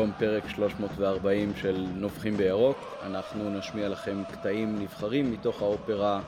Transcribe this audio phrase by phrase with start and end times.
[0.00, 2.76] במקום פרק 340 של נובחים בירוק.
[3.02, 6.20] אנחנו נשמיע לכם קטעים נבחרים מתוך האופרה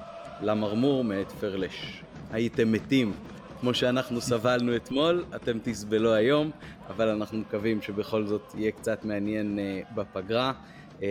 [0.43, 2.03] למרמור מאת פרלש.
[2.31, 3.13] הייתם מתים
[3.61, 6.51] כמו שאנחנו סבלנו אתמול, אתם תסבלו היום,
[6.89, 10.53] אבל אנחנו מקווים שבכל זאת יהיה קצת מעניין uh, בפגרה.
[10.99, 11.03] Uh,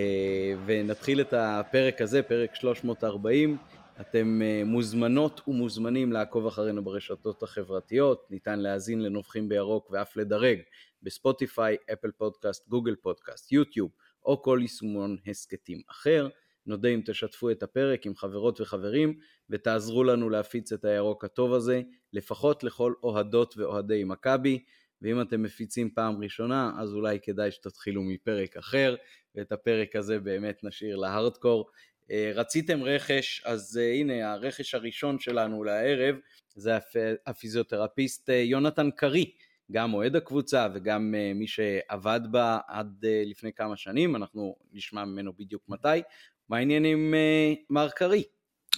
[0.66, 3.58] ונתחיל את הפרק הזה, פרק 340.
[4.02, 10.60] אתם uh, מוזמנות ומוזמנים לעקוב אחרינו ברשתות החברתיות, ניתן להאזין לנובחים בירוק ואף לדרג
[11.04, 13.92] בספוטיפיי, אפל פודקאסט, גוגל פודקאסט, יוטיוב
[14.26, 16.28] או כל יישומון הסכתים אחר.
[16.66, 19.20] נודה אם תשתפו את הפרק עם חברות וחברים
[19.50, 21.82] ותעזרו לנו להפיץ את הירוק הטוב הזה,
[22.14, 24.64] לפחות לכל אוהדות ואוהדי מכבי,
[25.02, 28.96] ואם אתם מפיצים פעם ראשונה, אז אולי כדאי שתתחילו מפרק אחר,
[29.36, 31.70] ואת הפרק הזה באמת נשאיר להארדקור.
[32.12, 36.16] אה, רציתם רכש, אז אה, הנה הרכש הראשון שלנו לערב,
[36.56, 36.78] זה
[37.26, 39.32] הפיזיותרפיסט אה, יונתן קרי.
[39.72, 45.64] גם אוהד הקבוצה וגם מי שעבד בה עד לפני כמה שנים, אנחנו נשמע ממנו בדיוק
[45.70, 46.02] מתי.
[46.50, 47.14] מה העניינים
[47.70, 48.24] מר קרי?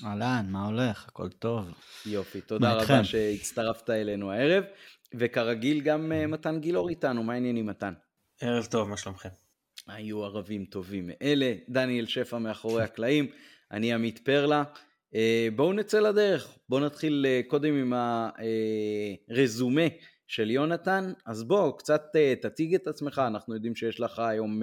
[0.06, 1.08] אהלן, מה הולך?
[1.08, 1.74] הכל טוב.
[2.06, 4.64] יופי, תודה רבה שהצטרפת אלינו הערב,
[5.14, 7.94] וכרגיל גם אה, מתן גילאור איתנו, מה העניינים מתן?
[8.42, 9.30] ערב טוב, מה שלומכם?
[9.88, 13.28] היו ערבים טובים מאלה, דניאל שפע מאחורי הקלעים,
[13.72, 14.64] אני עמית פרלה.
[15.16, 17.94] אה, בואו נצא לדרך, בואו נתחיל אה, קודם עם
[19.30, 19.88] הרזומה
[20.34, 22.04] של יונתן, אז בוא, קצת
[22.42, 24.62] תציג את עצמך, אנחנו יודעים שיש לך היום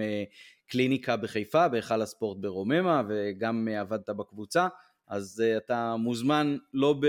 [0.67, 4.69] קליניקה בחיפה, בהיכל הספורט ברוממה, וגם עבדת בקבוצה,
[5.09, 7.01] אז uh, אתה מוזמן לא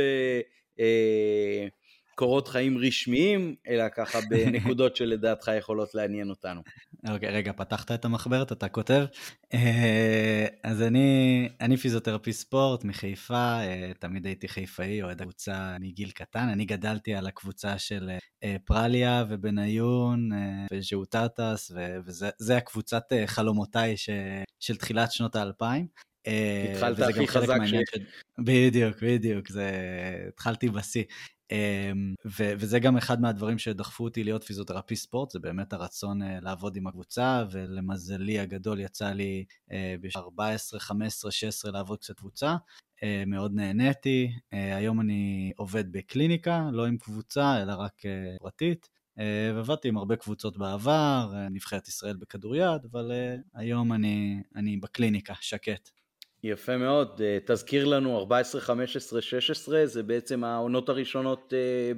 [2.14, 6.62] בקורות אה, חיים רשמיים, אלא ככה בנקודות שלדעתך יכולות לעניין אותנו.
[7.10, 9.06] אוקיי, okay, רגע, פתחת את המחברת, אתה כותב.
[10.72, 16.50] אז אני, אני פיזיותרפיסט ספורט מחיפה, uh, תמיד הייתי חיפאי, אוהד הקבוצה מגיל קטן.
[16.50, 18.10] אני גדלתי על הקבוצה של
[18.44, 20.36] uh, פרליה ובניון uh,
[20.74, 21.72] וז'אוטטס,
[22.06, 24.10] וזה הקבוצת חלומותיי ש,
[24.60, 25.88] של תחילת שנות האלפיים.
[26.28, 27.74] אה, התחלת הכי חזק ש...
[28.40, 29.72] בדיוק, בדיוק, זה...
[30.28, 31.04] התחלתי בשיא.
[31.52, 36.26] אמ, ו- וזה גם אחד מהדברים שדחפו אותי להיות פיזיותרפיסט ספורט, זה באמת הרצון uh,
[36.42, 42.56] לעבוד עם הקבוצה, ולמזלי הגדול יצא לי uh, ב-14, 15, 16 לעבוד קצת קבוצה.
[42.98, 48.02] Uh, מאוד נהניתי, uh, היום אני עובד בקליניקה, לא עם קבוצה, אלא רק
[48.40, 48.90] פרטית.
[49.56, 53.12] ועבדתי עם הרבה קבוצות בעבר, נבחרת ישראל בכדוריד, אבל
[53.56, 55.90] היום אני, אני בקליניקה, שקט.
[56.44, 61.92] יפה מאוד, אה, תזכיר לנו 14, 15, 16, זה בעצם העונות הראשונות אה,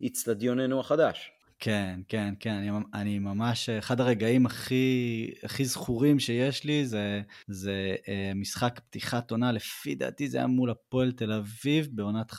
[0.00, 1.30] באיצטדיוננו החדש.
[1.58, 7.94] כן, כן, כן, אני, אני ממש, אחד הרגעים הכי, הכי זכורים שיש לי זה, זה
[8.08, 12.36] אה, משחק פתיחת עונה, לפי דעתי זה היה מול הפועל תל אביב בעונת 15-16,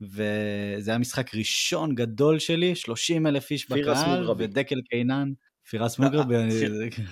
[0.00, 5.32] וזה היה משחק ראשון גדול שלי, 30 אלף איש בקהל, ודקל קינן.
[5.70, 6.34] פירס מוגרבי,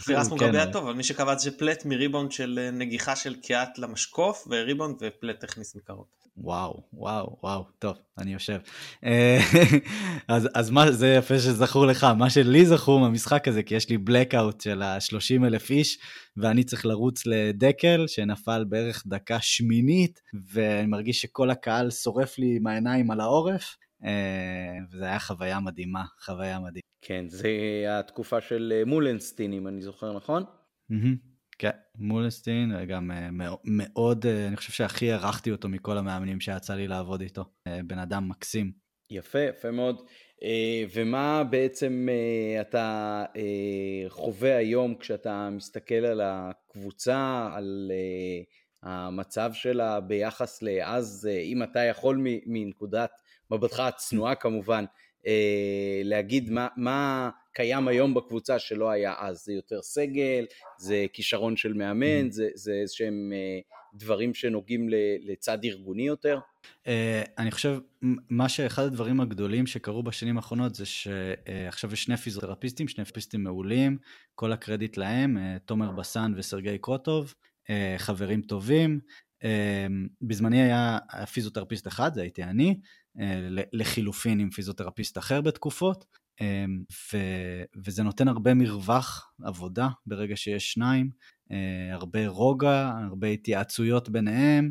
[0.05, 3.79] פירס מוגרבי היה טוב, אבל מי שקבע זה פלט מריבונד של אה, נגיחה של קיאט
[3.79, 6.07] למשקוף, וריבונד ופלט הכניס מקרוב.
[6.37, 8.59] וואו, וואו, וואו, טוב, אני יושב.
[9.05, 9.39] אה,
[10.29, 13.97] אז, אז מה, זה יפה שזכור לך, מה שלי זכור מהמשחק הזה, כי יש לי
[13.97, 15.99] blackout של ה-30 אלף איש,
[16.37, 20.21] ואני צריך לרוץ לדקל, שנפל בערך דקה שמינית,
[20.53, 24.11] ואני מרגיש שכל הקהל שורף לי עם העיניים על העורף, אה,
[24.93, 26.86] וזה היה חוויה מדהימה, חוויה מדהימה.
[27.03, 27.49] כן, זה
[27.89, 30.43] התקופה של אה, מולנסטין, אם אני זוכר נכון?
[31.59, 33.29] כן, מולנסטין, גם אה,
[33.65, 37.45] מאוד, אני חושב שהכי הערכתי אותו מכל המאמנים שיצא לי לעבוד איתו.
[37.87, 38.73] בן אדם מקסים.
[39.11, 40.03] יפה, יפה מאוד.
[40.95, 42.09] ומה בעצם
[42.61, 43.25] אתה
[44.09, 47.93] חווה היום כשאתה מסתכל על הקבוצה, על
[48.83, 53.11] המצב שלה ביחס לאז, אם אתה יכול מנקודת
[53.51, 54.91] מבטך הצנועה כמובן, אה,
[56.05, 60.47] להגיד מה, מה קיים היום בקבוצה שלא היה אז, זה יותר סגל,
[60.79, 62.31] זה כישרון של מאמן, mm.
[62.31, 63.59] זה, זה איזה שהם אה,
[63.95, 64.89] דברים שנוגעים
[65.21, 66.39] לצד ארגוני יותר?
[66.87, 67.79] אה, אני חושב,
[68.31, 73.99] מה שאחד הדברים הגדולים שקרו בשנים האחרונות זה שעכשיו יש שני פיזיותרפיסטים, שני פיזיותרפיסטים מעולים,
[74.35, 77.35] כל הקרדיט להם, תומר בסן וסרגי קרוטוב,
[77.99, 79.01] חברים טובים.
[80.23, 80.99] בזמני היה
[81.33, 82.81] פיזיותרפיסט אחד, זה הייתי אני, אה,
[83.73, 86.05] לחילופין עם פיזיותרפיסט אחר בתקופות,
[86.41, 86.65] אה,
[87.13, 87.19] ו,
[87.85, 91.11] וזה נותן הרבה מרווח עבודה ברגע שיש שניים,
[91.53, 94.71] אה, הרבה רוגע, הרבה התייעצויות ביניהם,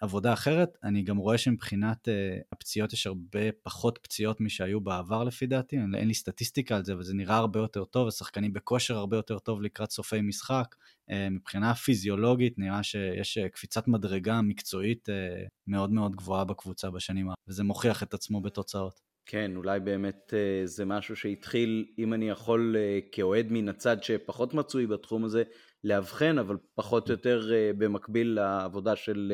[0.00, 0.78] עבודה אחרת.
[0.84, 2.08] אני גם רואה שמבחינת
[2.52, 7.02] הפציעות יש הרבה פחות פציעות משהיו בעבר לפי דעתי, אין לי סטטיסטיקה על זה, אבל
[7.02, 10.74] זה נראה הרבה יותר טוב, השחקנים בכושר הרבה יותר טוב לקראת סופי משחק.
[11.10, 17.26] אה, מבחינה פיזיולוגית נראה שיש אה, קפיצת מדרגה מקצועית אה, מאוד מאוד גבוהה בקבוצה בשנים
[17.28, 19.00] האחרונות, וזה מוכיח את עצמו בתוצאות.
[19.28, 20.34] כן, אולי באמת
[20.64, 22.76] זה משהו שהתחיל, אם אני יכול
[23.12, 25.42] כאוהד מן הצד שפחות מצוי בתחום הזה,
[25.86, 27.42] לאבחן, אבל פחות או יותר
[27.78, 29.32] במקביל לעבודה של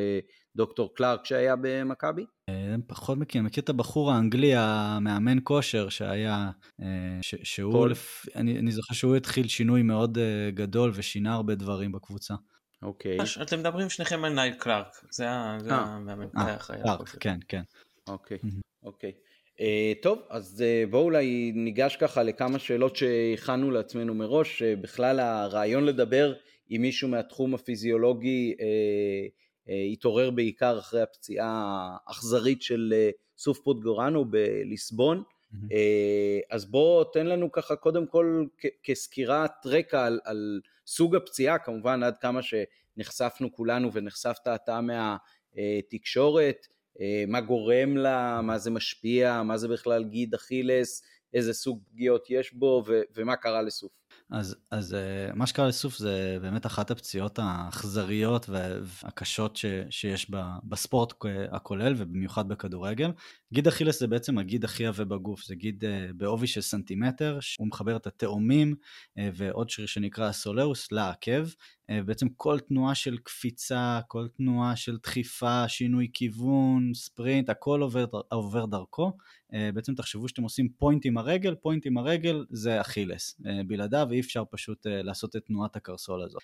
[0.56, 2.24] דוקטור קלארק שהיה במכבי?
[2.86, 6.50] פחות מכיר, מכיר את הבחור האנגלי, המאמן כושר שהיה,
[7.22, 8.26] ש, שהוא, לפ...
[8.36, 10.18] אני, אני זוכר שהוא התחיל שינוי מאוד
[10.54, 12.34] גדול ושינה הרבה דברים בקבוצה.
[12.82, 13.18] אוקיי.
[13.42, 17.62] אתם מדברים שניכם על נייל קלארק, זה המאמן קלארק, כן, כן.
[18.08, 18.38] אוקיי,
[18.82, 19.12] אוקיי.
[19.58, 24.62] Uh, טוב, אז uh, בואו אולי ניגש ככה לכמה שאלות שהכנו לעצמנו מראש.
[24.62, 26.34] Uh, בכלל הרעיון לדבר
[26.68, 28.54] עם מישהו מהתחום הפיזיולוגי
[29.92, 32.94] התעורר בעיקר אחרי הפציעה האכזרית של
[33.38, 35.22] סוף פוטגורנו בליסבון.
[35.52, 35.56] Mm-hmm.
[36.50, 38.44] אז בוא תן לנו ככה קודם כל
[38.82, 46.66] כסקירת רקע על, על סוג הפציעה, כמובן עד כמה שנחשפנו כולנו ונחשפת אתה מהתקשורת.
[47.00, 51.02] אה, מה גורם לה, מה זה משפיע, מה זה בכלל גיד אכילס,
[51.34, 53.92] איזה סוג פגיעות יש בו ו- ומה קרה לסוף.
[54.30, 58.46] אז, אז אה, מה שקרה לסוף זה באמת אחת הפציעות האכזריות
[58.82, 60.30] והקשות ש, שיש
[60.64, 61.12] בספורט
[61.50, 63.10] הכולל ובמיוחד בכדורגל.
[63.52, 67.68] גיד אכילס זה בעצם הגיד הכי עבה בגוף, זה גיד אה, בעובי של סנטימטר, הוא
[67.68, 68.74] מחבר את התאומים
[69.16, 71.44] ועוד שריר שנקרא הסולאוס לעקב,
[71.92, 78.04] אה, בעצם כל תנועה של קפיצה, כל תנועה של דחיפה, שינוי כיוון, ספרינט, הכל עובר,
[78.30, 79.12] עובר דרכו.
[79.54, 83.40] אה, בעצם תחשבו שאתם עושים point עם הרגל, point עם הרגל זה אכילס.
[83.46, 86.42] אה, בלעדיו אי אפשר פשוט לעשות את תנועת הקרסול הזאת.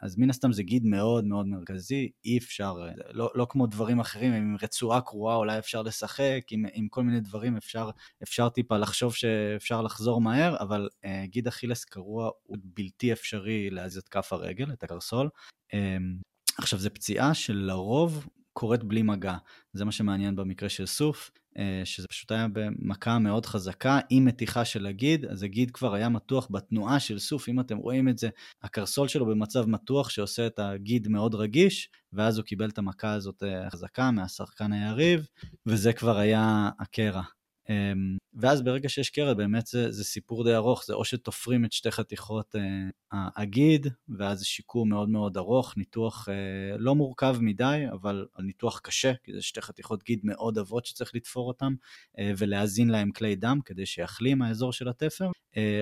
[0.00, 2.74] אז מן הסתם זה גיד מאוד מאוד מרכזי, אי אפשר,
[3.10, 7.20] לא, לא כמו דברים אחרים, עם רצועה קרועה אולי אפשר לשחק, עם, עם כל מיני
[7.20, 7.90] דברים אפשר,
[8.22, 10.88] אפשר טיפה לחשוב שאפשר לחזור מהר, אבל
[11.24, 15.28] גיד אכילס קרוע הוא בלתי אפשרי להזיז את כף הרגל, את הקרסול.
[15.72, 16.16] אמ,
[16.58, 18.26] עכשיו, זו פציעה שלרוב
[18.56, 19.36] קורית בלי מגע.
[19.72, 24.64] זה מה שמעניין במקרה של סוף, אה, שזה פשוט היה במכה מאוד חזקה, עם מתיחה
[24.64, 28.28] של הגיד, אז הגיד כבר היה מתוח בתנועה של סוף, אם אתם רואים את זה,
[28.62, 33.42] הקרסול שלו במצב מתוח שעושה את הגיד מאוד רגיש, ואז הוא קיבל את המכה הזאת
[33.42, 35.26] אה, חזקה מהשחקן היריב,
[35.66, 37.22] וזה כבר היה הקרע.
[37.68, 41.72] אמ, ואז ברגע שיש קרע באמת זה, זה סיפור די ארוך, זה או שתופרים את
[41.72, 47.84] שתי חתיכות אה, הגיד, ואז זה שיקום מאוד מאוד ארוך, ניתוח אה, לא מורכב מדי,
[47.92, 51.72] אבל ניתוח קשה, כי זה שתי חתיכות גיד מאוד עבות שצריך לתפור אותן,
[52.18, 55.30] אה, ולהזין להם כלי דם כדי שיחלים האזור של התפר,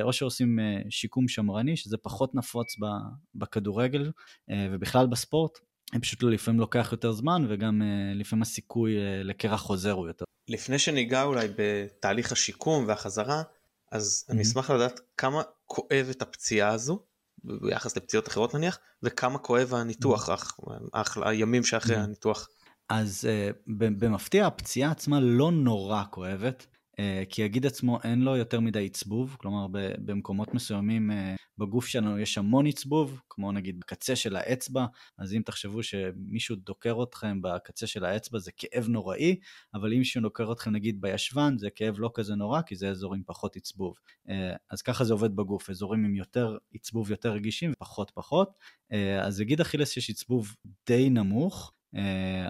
[0.02, 0.58] או שעושים
[0.90, 2.76] שיקום שמרני, שזה פחות נפוץ
[3.34, 4.10] בכדורגל
[4.50, 5.58] ובכלל בספורט.
[6.00, 7.82] פשוט לפעמים לוקח יותר זמן וגם
[8.14, 8.94] לפעמים הסיכוי
[9.24, 10.24] לקרח חוזר הוא יותר.
[10.48, 13.42] לפני שניגע אולי בתהליך השיקום והחזרה,
[13.92, 14.32] אז mm-hmm.
[14.32, 17.02] אני אשמח לדעת כמה כואבת הפציעה הזו,
[17.44, 21.20] ביחס לפציעות אחרות נניח, וכמה כואב הניתוח, mm-hmm.
[21.24, 21.98] הימים שאחרי mm-hmm.
[21.98, 22.48] הניתוח.
[22.88, 23.56] אז uh,
[23.98, 26.66] במפתיע הפציעה עצמה לא נורא כואבת.
[26.98, 29.66] אה, כי הגיד עצמו אין לו יותר מדי עצבוב, כלומר
[29.98, 34.86] במקומות מסוימים אה, בגוף שלנו יש המון עצבוב, כמו נגיד בקצה של האצבע,
[35.18, 39.36] אז אם תחשבו שמישהו דוקר אתכם בקצה של האצבע זה כאב נוראי,
[39.74, 43.22] אבל אם מישהו דוקר אתכם נגיד בישבן זה כאב לא כזה נורא, כי זה אזורים
[43.26, 43.94] פחות עצבוב.
[44.28, 48.58] אה, אז ככה זה עובד בגוף, אזורים עם יותר עצבוב יותר רגישים ופחות פחות.
[49.22, 50.54] אז לגיד אכילס יש עצבוב
[50.86, 51.72] די נמוך,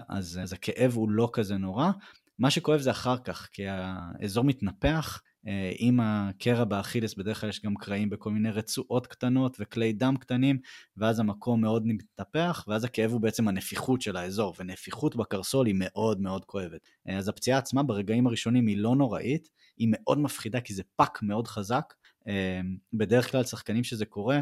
[0.09, 1.91] אז, אז הכאב הוא לא כזה נורא.
[2.39, 7.61] מה שכואב זה אחר כך, כי האזור מתנפח, אה, עם הקרע באכילס בדרך כלל יש
[7.61, 10.59] גם קרעים בכל מיני רצועות קטנות וכלי דם קטנים,
[10.97, 16.21] ואז המקום מאוד מתנפח, ואז הכאב הוא בעצם הנפיחות של האזור, ונפיחות בקרסול היא מאוד
[16.21, 16.81] מאוד כואבת.
[17.09, 21.19] אה, אז הפציעה עצמה ברגעים הראשונים היא לא נוראית, היא מאוד מפחידה כי זה פאק
[21.21, 21.93] מאוד חזק.
[22.27, 22.61] אה,
[22.93, 24.39] בדרך כלל שחקנים שזה קורה,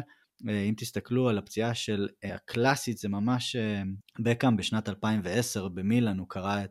[0.48, 3.82] אם תסתכלו על הפציעה של אה, הקלאסית, זה ממש אה,
[4.18, 6.64] בקאם בשנת 2010 במילאן, הוא קרע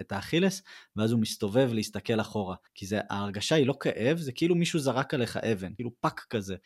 [0.00, 0.62] את האכילס,
[0.96, 2.56] ואז הוא מסתובב להסתכל אחורה.
[2.74, 6.56] כי זה, ההרגשה היא לא כאב, זה כאילו מישהו זרק עליך אבן, כאילו פאק כזה.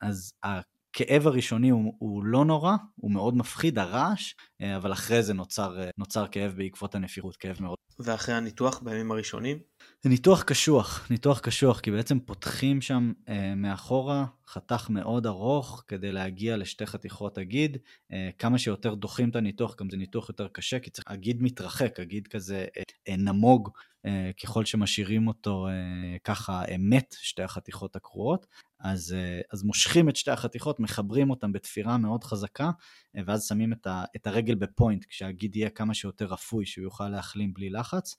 [0.00, 4.34] אז הכאב הראשוני הוא, הוא לא נורא, הוא מאוד מפחיד, הרעש,
[4.76, 7.76] אבל אחרי זה נוצר, נוצר כאב בעקבות הנפיחות, כאב מאוד.
[7.98, 9.58] ואחרי הניתוח בימים הראשונים?
[10.02, 16.12] זה ניתוח קשוח, ניתוח קשוח, כי בעצם פותחים שם אה, מאחורה חתך מאוד ארוך כדי
[16.12, 17.76] להגיע לשתי חתיכות הגיד.
[18.12, 22.00] אה, כמה שיותר דוחים את הניתוח, גם זה ניתוח יותר קשה, כי צריך, הגיד מתרחק,
[22.00, 23.70] הגיד כזה אה, אה, נמוג
[24.06, 28.46] אה, ככל שמשאירים אותו אה, ככה מת שתי החתיכות הקרועות.
[28.80, 32.70] אז, אה, אז מושכים את שתי החתיכות, מחברים אותן בתפירה מאוד חזקה,
[33.16, 37.08] אה, ואז שמים את, ה, את הרגל בפוינט, כשהגיד יהיה כמה שיותר רפוי, שהוא יוכל
[37.08, 37.85] להחלים בלי לחץ.
[37.86, 38.16] לחץ.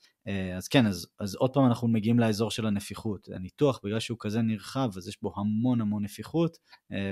[0.57, 3.27] אז כן, אז, אז עוד פעם אנחנו מגיעים לאזור של הנפיחות.
[3.35, 6.57] הניתוח, בגלל שהוא כזה נרחב, אז יש בו המון המון נפיחות,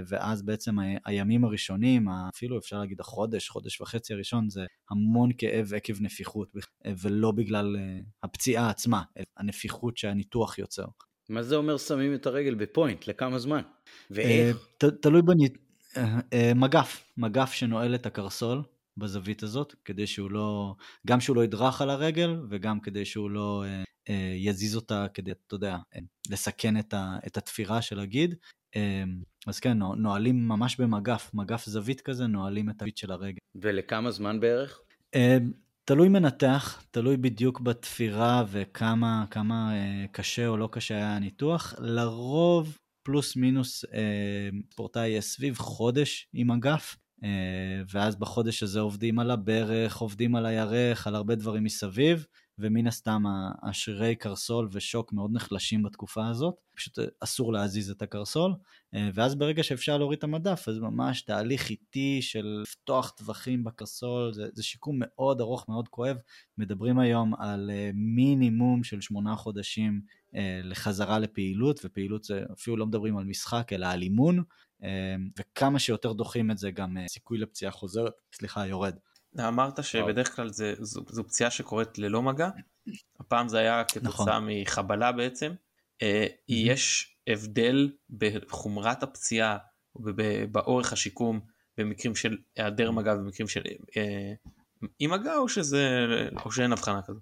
[0.07, 5.93] ואז בעצם הימים הראשונים, אפילו אפשר להגיד החודש, חודש וחצי הראשון, זה המון כאב עקב
[6.01, 6.51] נפיחות,
[7.01, 7.75] ולא בגלל
[8.23, 9.01] הפציעה עצמה,
[9.37, 10.85] הנפיחות שהניתוח יוצר.
[11.29, 13.07] מה זה אומר שמים את הרגל בפוינט?
[13.07, 13.61] לכמה זמן?
[14.11, 14.67] ואיך?
[15.01, 15.57] תלוי בנית...
[16.55, 18.63] מגף, מגף שנועל את הקרסול
[18.97, 20.75] בזווית הזאת, כדי שהוא לא,
[21.07, 25.31] גם שהוא לא ידרך על הרגל וגם כדי שהוא לא אה, אה, יזיז אותה כדי,
[25.31, 25.99] אתה יודע, אה,
[26.29, 28.35] לסכן את, ה, את התפירה של הגיד.
[28.75, 29.03] אה,
[29.47, 33.37] אז כן, נועלים ממש במגף, מגף זווית כזה, נועלים את הזווית של הרגל.
[33.55, 34.79] ולכמה זמן בערך?
[35.15, 35.37] אה,
[35.85, 41.73] תלוי מנתח, תלוי בדיוק בתפירה וכמה כמה, אה, קשה או לא קשה היה הניתוח.
[41.79, 46.97] לרוב פלוס מינוס אה, ספורטאי יהיה סביב חודש עם אגף,
[47.89, 52.25] ואז בחודש הזה עובדים על הברך, עובדים על הירך, על הרבה דברים מסביב,
[52.59, 53.23] ומן הסתם
[53.63, 58.53] השרירי קרסול ושוק מאוד נחלשים בתקופה הזאת, פשוט אסור להזיז את הקרסול,
[58.93, 64.33] אה, ואז ברגע שאפשר להוריד את המדף, אז ממש תהליך איטי של לפתוח טווחים בקרסול,
[64.33, 66.17] זה, זה שיקום מאוד ארוך, מאוד כואב.
[66.57, 70.01] מדברים היום על אה, מינימום של שמונה חודשים
[70.63, 74.43] לחזרה לפעילות, ופעילות זה אפילו לא מדברים על משחק, אלא על אימון,
[75.39, 78.95] וכמה שיותר דוחים את זה, גם סיכוי לפציעה חוזרת, סליחה, יורד.
[79.39, 82.49] אמרת שבדרך כלל זה, זו, זו פציעה שקורית ללא מגע,
[83.19, 84.49] הפעם זה היה כתוצאה נכון.
[84.49, 85.51] מחבלה בעצם.
[86.01, 89.57] אה, יש הבדל בחומרת הפציעה
[89.95, 91.39] ובאורך השיקום
[91.77, 93.61] במקרים של היעדר מגע ובמקרים של
[93.97, 94.33] אה,
[94.99, 96.05] עם מגע או שזה
[96.45, 97.19] או שאין הבחנה כזו.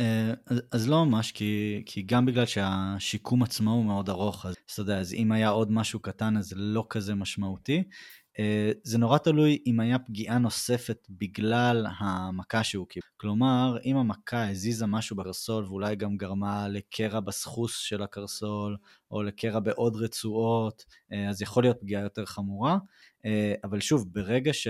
[0.00, 0.32] אה,
[0.72, 4.98] אז לא ממש, כי, כי גם בגלל שהשיקום עצמו הוא מאוד ארוך, אז אתה יודע,
[4.98, 7.82] אז אם היה עוד משהו קטן אז לא כזה משמעותי.
[8.38, 13.06] אה, זה נורא תלוי אם היה פגיעה נוספת בגלל המכה שהוא קיבל.
[13.16, 18.76] כלומר, אם המכה הזיזה משהו בקרסול ואולי גם גרמה לקרע בסחוס של הקרסול,
[19.10, 22.78] או לקרע בעוד רצועות, אה, אז יכול להיות פגיעה יותר חמורה.
[23.64, 24.68] אבל שוב, ברגע ש...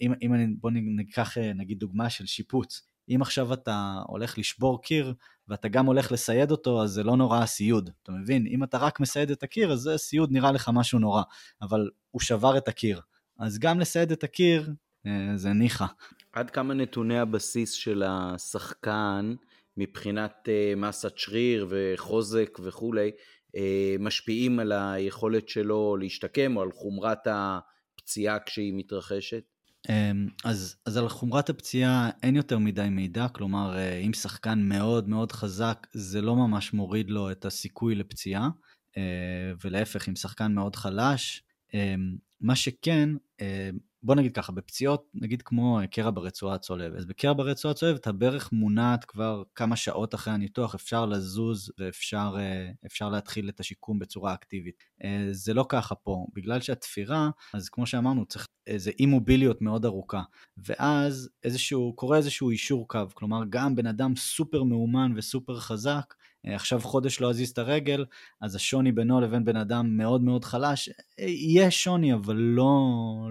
[0.00, 2.89] אם, אם אני, בוא ניקח נגיד דוגמה של שיפוץ.
[3.10, 5.14] אם עכשיו אתה הולך לשבור קיר
[5.48, 8.46] ואתה גם הולך לסייד אותו, אז זה לא נורא הסיוד, אתה מבין?
[8.46, 11.22] אם אתה רק מסייד את הקיר, אז זה סיוד נראה לך משהו נורא,
[11.62, 13.00] אבל הוא שבר את הקיר.
[13.38, 14.70] אז גם לסייד את הקיר,
[15.06, 15.86] אה, זה ניחא.
[16.32, 19.34] עד כמה נתוני הבסיס של השחקן,
[19.76, 23.10] מבחינת אה, מסת שריר וחוזק וכולי,
[23.56, 29.42] אה, משפיעים על היכולת שלו להשתקם או על חומרת הפציעה כשהיא מתרחשת?
[29.88, 35.08] אמ, אז, אז על חומרת הפציעה אין יותר מדי מידע, כלומר אה, אם שחקן מאוד
[35.08, 38.48] מאוד חזק זה לא ממש מוריד לו את הסיכוי לפציעה,
[38.96, 41.42] אה, ולהפך אם שחקן מאוד חלש,
[41.74, 43.08] אמ, מה שכן,
[43.40, 43.70] אה,
[44.02, 49.04] בוא נגיד ככה, בפציעות, נגיד כמו קרע ברצועה הצולבת, אז בקרע ברצועה הצולבת הברך מונעת
[49.04, 54.84] כבר כמה שעות אחרי הניתוח, אפשר לזוז ואפשר להתחיל את השיקום בצורה אקטיבית.
[55.32, 60.22] זה לא ככה פה, בגלל שהתפירה, אז כמו שאמרנו, צריך איזה אי מוביליות מאוד ארוכה,
[60.56, 66.19] ואז איזשהו, קורה איזשהו אישור קו, כלומר גם בן אדם סופר מאומן וסופר חזק, אה,
[66.46, 68.04] עכשיו חודש לא אזיז את הרגל,
[68.40, 72.72] אז השוני בינו לבין בן אדם מאוד מאוד חלש, אה, יש שוני אבל לא,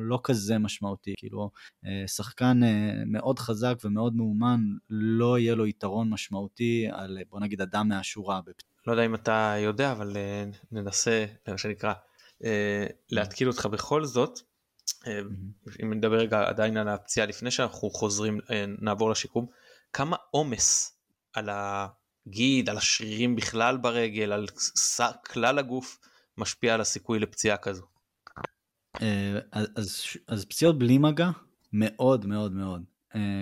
[0.01, 1.51] לא כזה משמעותי, כאילו
[1.85, 2.59] אה, שחקן
[3.05, 8.39] מאוד חזק ומאוד מאומן, לא יהיה לו יתרון משמעותי על בוא נגיד אדם מהשורה.
[8.87, 10.17] לא יודע אם אתה יודע אבל
[10.71, 11.93] ננסה, מה שנקרא,
[13.11, 14.39] להתקיל אותך בכל זאת.
[15.83, 18.39] אם נדבר רגע עדיין על הפציעה לפני שאנחנו חוזרים
[18.81, 19.45] נעבור לשיקום
[19.93, 20.99] כמה עומס
[21.33, 21.49] על
[22.29, 24.47] הגיד על השרירים בכלל ברגל על
[25.25, 25.99] כלל הגוף
[26.37, 27.85] משפיע על הסיכוי לפציעה כזו.
[29.01, 29.39] אה,
[29.75, 31.29] אז, אז פציעות בלי מגע
[31.73, 32.83] מאוד מאוד מאוד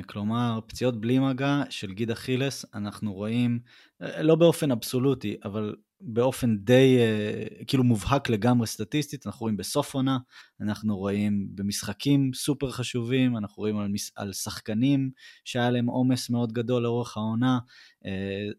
[0.08, 3.60] כלומר פציעות בלי מגע של גיד אכילס אנחנו רואים
[4.02, 9.94] אה, לא באופן אבסולוטי אבל באופן די uh, כאילו מובהק לגמרי סטטיסטית, אנחנו רואים בסוף
[9.94, 10.18] עונה,
[10.62, 15.12] אנחנו רואים במשחקים סופר חשובים, אנחנו רואים על, מס, על שחקנים
[15.46, 17.60] שהיה להם עומס מאוד גדול לאורך העונה.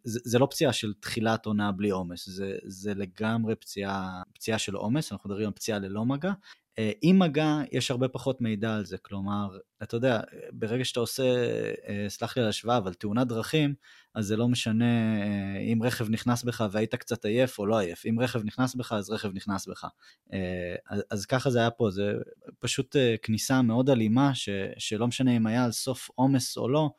[0.05, 4.75] זה, זה לא פציעה של תחילת עונה בלי עומס, זה, זה לגמרי פציעה, פציעה של
[4.75, 6.35] עומס, אנחנו מדברים על פציעה ללא מגע, אה,
[7.03, 10.21] עם מגע יש הרבה פחות מידע על זה, כלומר, אתה יודע,
[10.53, 11.23] ברגע שאתה עושה,
[11.89, 13.75] אה, סלח לי על השוואה, אבל תאונת דרכים,
[14.15, 18.07] אז זה לא משנה אה, אם רכב נכנס בך והיית קצת עייף או לא עייף,
[18.07, 19.87] אם רכב נכנס בך אז רכב נכנס בך.
[20.91, 22.13] אז, אז ככה זה היה פה, זה
[22.59, 26.91] פשוט כניסה מאוד אלימה, ש, שלא משנה אם היה על סוף עומס או לא,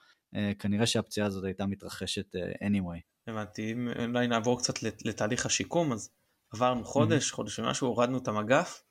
[0.59, 2.99] כנראה שהפציעה הזאת הייתה מתרחשת anyway.
[3.27, 6.09] הבנתי, אם אולי נעבור קצת לתהליך השיקום, אז
[6.53, 7.35] עברנו חודש, mm-hmm.
[7.35, 8.83] חודש ומשהו, הורדנו את המגף.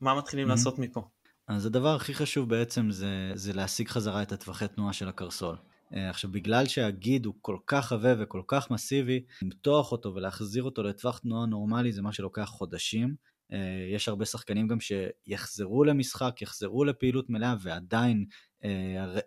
[0.00, 0.50] מה מתחילים mm-hmm.
[0.50, 1.08] לעשות מפה?
[1.48, 5.56] אז הדבר הכי חשוב בעצם זה, זה להשיג חזרה את הטווחי תנועה של הקרסול.
[5.92, 11.18] עכשיו, בגלל שהגיד הוא כל כך עבה וכל כך מסיבי, למתוח אותו ולהחזיר אותו לטווח
[11.18, 13.14] תנועה נורמלי זה מה שלוקח חודשים.
[13.94, 18.24] יש הרבה שחקנים גם שיחזרו למשחק, יחזרו לפעילות מלאה ועדיין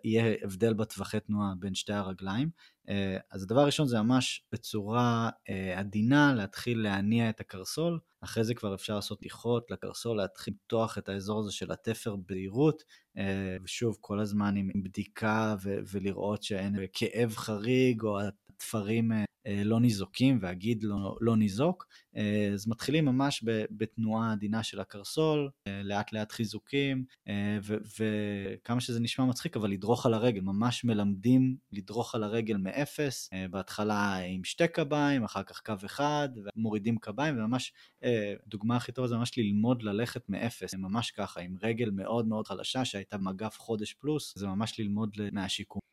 [0.04, 2.50] יהיה הבדל בטווחי תנועה בין שתי הרגליים.
[2.90, 8.54] אה, אז הדבר הראשון זה ממש בצורה אה, עדינה להתחיל להניע את הקרסול, אחרי זה
[8.54, 12.82] כבר אפשר לעשות תיחות לקרסול, להתחיל לפתוח את האזור הזה של התפר בהירות,
[13.18, 20.38] אה, ושוב כל הזמן עם בדיקה ולראות שאין כאב חריג או התפרים אה, לא ניזוקים
[20.42, 26.32] והגיד לא, לא ניזוק, אה, אז מתחילים ממש בתנועה עדינה של הקרסול, אה, לאט לאט
[26.32, 27.04] חיזוקים,
[27.98, 34.16] וכמה שזה נשמע מצחיק, אבל לדרוך על הרגל, ממש מלמדים לדרוך על הרגל מאפס, בהתחלה
[34.16, 37.72] עם שתי קביים, אחר כך קו אחד, ומורידים קביים, וממש,
[38.46, 42.84] דוגמה הכי טובה זה ממש ללמוד ללכת מאפס, ממש ככה, עם רגל מאוד מאוד חלשה
[42.84, 45.89] שהייתה מגף חודש פלוס, זה ממש ללמוד מהשיקום.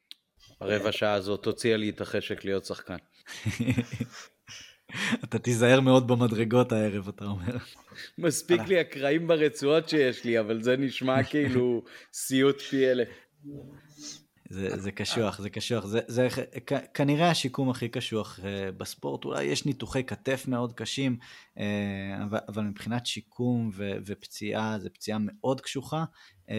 [0.60, 2.98] הרבע שעה הזאת הוציאה לי את החשק להיות שחקן.
[5.24, 7.58] אתה תיזהר מאוד במדרגות הערב, אתה אומר.
[8.18, 11.84] מספיק לי הקרעים ברצועות שיש לי, אבל זה נשמע כאילו
[12.14, 13.10] סיוט פי אלף.
[14.50, 15.86] זה, זה קשוח, זה קשוח.
[15.86, 16.28] זה, זה
[16.94, 19.26] כנראה השיקום הכי קשוח אה, בספורט.
[19.26, 21.18] אולי יש ניתוחי כתף מאוד קשים,
[21.58, 26.06] אה, אבל, אבל מבחינת שיקום ו, ופציעה, זו פציעה מאוד קשוחה.
[26.48, 26.50] Uh,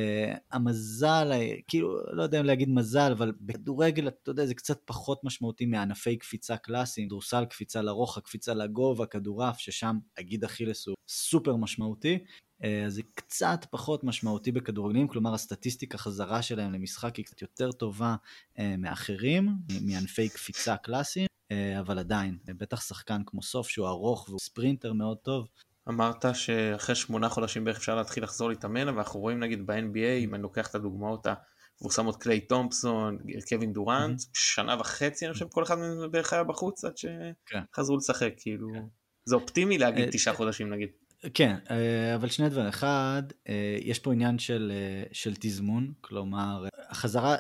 [0.53, 1.33] המזל,
[1.69, 6.17] כאילו, לא יודע אם להגיד מזל, אבל בכדורגל, אתה יודע, זה קצת פחות משמעותי מענפי
[6.17, 12.19] קפיצה קלאסיים, דורסל, קפיצה לרוחק, קפיצה לגובה, כדורעף, ששם הגיד אכילס הוא סופר משמעותי.
[12.63, 18.17] Uh, זה קצת פחות משמעותי בכדורגלים, כלומר הסטטיסטיקה חזרה שלהם למשחק היא קצת יותר טובה
[18.57, 19.49] uh, מאחרים,
[19.81, 25.19] מענפי קפיצה קלאסיים, uh, אבל עדיין, בטח שחקן כמו סוף שהוא ארוך והוא ספרינטר מאוד
[25.19, 25.47] טוב,
[25.89, 30.35] אמרת שאחרי שמונה חודשים בערך אפשר להתחיל לחזור להתאמן, אבל אנחנו רואים נגיד ב-NBA, אם
[30.35, 35.79] אני לוקח את הדוגמאות המפורסמות קליי תומפסון, קווין דורנט, שנה וחצי אני חושב כל אחד
[35.79, 37.99] מהם בערך היה בחוץ עד שחזרו כן.
[37.99, 38.83] לשחק, כאילו, כן.
[39.25, 40.89] זה אופטימי להגיד אה, תשעה חודשים נגיד.
[41.35, 42.67] כן, אה, אבל שני דברים.
[42.67, 44.73] אחד, אה, יש פה עניין של,
[45.13, 47.37] של תזמון, כלומר, החזרה,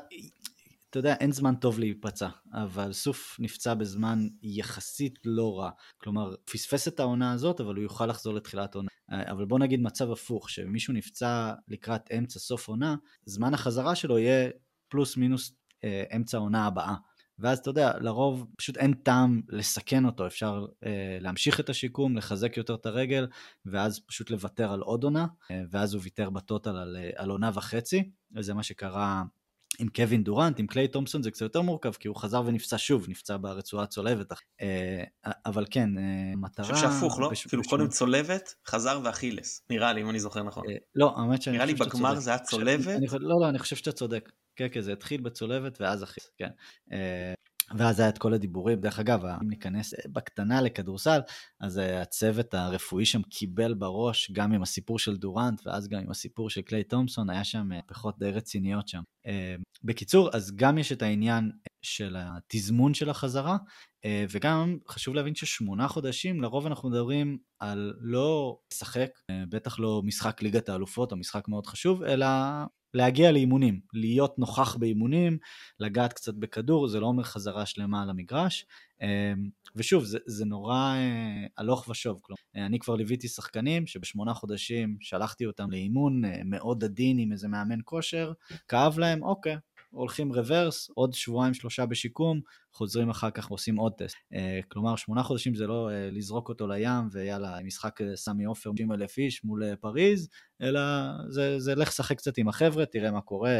[0.90, 5.70] אתה יודע, אין זמן טוב להיפצע, אבל סוף נפצע בזמן יחסית לא רע.
[5.98, 8.88] כלומר, פספס את העונה הזאת, אבל הוא יוכל לחזור לתחילת עונה.
[9.10, 14.50] אבל בוא נגיד מצב הפוך, שמישהו נפצע לקראת אמצע סוף עונה, זמן החזרה שלו יהיה
[14.88, 15.52] פלוס מינוס
[15.84, 16.94] אה, אמצע העונה הבאה.
[17.38, 22.56] ואז אתה יודע, לרוב פשוט אין טעם לסכן אותו, אפשר אה, להמשיך את השיקום, לחזק
[22.56, 23.26] יותר את הרגל,
[23.66, 27.50] ואז פשוט לוותר על עוד עונה, אה, ואז הוא ויתר בטוטל על, אה, על עונה
[27.54, 29.22] וחצי, וזה מה שקרה
[29.78, 33.06] עם קווין דורנט, עם קליי תומפסון זה קצת יותר מורכב, כי הוא חזר ונפצע שוב,
[33.08, 34.32] נפצע ברצועה הצולבת.
[34.60, 35.02] אה,
[35.46, 35.90] אבל כן,
[36.36, 36.66] מטרה...
[36.66, 37.30] אני חושב שהפוך, לא?
[37.48, 40.64] כאילו קודם צולבת, חזר ואכילס, נראה לי, אם אני זוכר נכון.
[40.70, 41.94] אה, לא, האמת שאני חושב שאתה צודק.
[41.94, 43.12] נראה לי בגמר זה היה צולבת.
[43.20, 44.30] לא, לא, אני חושב שאתה צודק.
[44.58, 46.50] כן, כן, זה התחיל בצולבת ואז אכילס, כן.
[46.92, 47.34] אה,
[47.76, 48.80] ואז היה את כל הדיבורים.
[48.80, 51.20] דרך אגב, אם ניכנס בקטנה לכדורסל,
[51.60, 56.50] אז הצוות הרפואי שם קיבל בראש, גם עם הסיפור של דורנט, ואז גם עם הסיפור
[56.50, 59.02] של קליי תומפסון, היה שם מהפכות די רציניות שם.
[59.26, 61.50] אה, בקיצור, אז גם יש את העניין
[61.82, 63.56] של התזמון של החזרה, אה,
[64.06, 70.42] וגם חשוב להבין ששמונה חודשים, לרוב אנחנו מדברים על לא לשחק, אה, בטח לא משחק
[70.42, 72.26] ליגת האלופות או משחק מאוד חשוב, אלא
[72.94, 75.38] להגיע לאימונים, להיות נוכח באימונים,
[75.80, 78.66] לגעת קצת בכדור, זה לא אומר חזרה שלמה על המגרש.
[79.02, 82.20] אמ, ושוב, זה, זה נורא אה, הלוך ושוב.
[82.22, 87.32] כלומר, אה, אני כבר ליוויתי שחקנים שבשמונה חודשים שלחתי אותם לאימון אה, מאוד עדין עם
[87.32, 88.32] איזה מאמן כושר,
[88.68, 89.56] כאב להם, אוקיי,
[89.90, 92.40] הולכים רוורס, עוד שבועיים שלושה בשיקום,
[92.72, 94.16] חוזרים אחר כך ועושים עוד טסט.
[94.16, 94.36] Uh,
[94.68, 99.18] כלומר, שמונה חודשים זה לא uh, לזרוק אותו לים ויאללה, משחק סמי עופר 60 אלף
[99.18, 100.28] איש מול פריז,
[100.62, 100.80] אלא
[101.28, 103.58] זה, זה לך לשחק קצת עם החבר'ה, תראה מה קורה,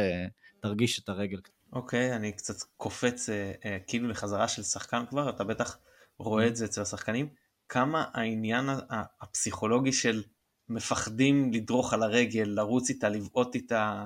[0.61, 1.39] תרגיש את הרגל.
[1.73, 3.31] אוקיי, okay, אני קצת קופץ uh,
[3.63, 5.77] uh, כאילו לחזרה של שחקן כבר, אתה בטח
[6.19, 7.29] רואה את זה אצל השחקנים.
[7.69, 8.65] כמה העניין
[9.21, 10.23] הפסיכולוגי של
[10.69, 14.05] מפחדים לדרוך על הרגל, לרוץ איתה, לבעוט איתה,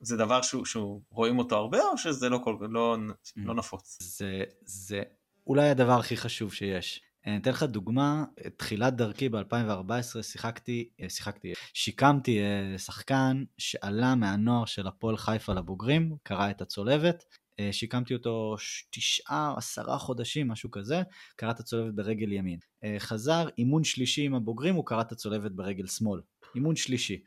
[0.00, 2.96] זה דבר שהוא, שהוא רואים אותו הרבה או שזה לא, כל, לא,
[3.36, 3.98] לא נפוץ?
[4.02, 5.02] זה, זה
[5.46, 7.02] אולי הדבר הכי חשוב שיש.
[7.26, 8.24] אני אתן לך דוגמה,
[8.56, 16.16] תחילת דרכי ב-2014 שיחקתי, אה, שיחקתי, שיקמתי אה, שחקן שעלה מהנוער של הפועל חיפה לבוגרים,
[16.22, 17.24] קרא את הצולבת,
[17.60, 18.56] אה, שיקמתי אותו
[18.90, 21.02] תשעה, עשרה חודשים, משהו כזה,
[21.36, 22.58] קרא את הצולבת ברגל ימין.
[22.98, 26.20] חזר, אימון שלישי עם הבוגרים, הוא קרא את הצולבת ברגל שמאל.
[26.54, 27.22] אימון שלישי.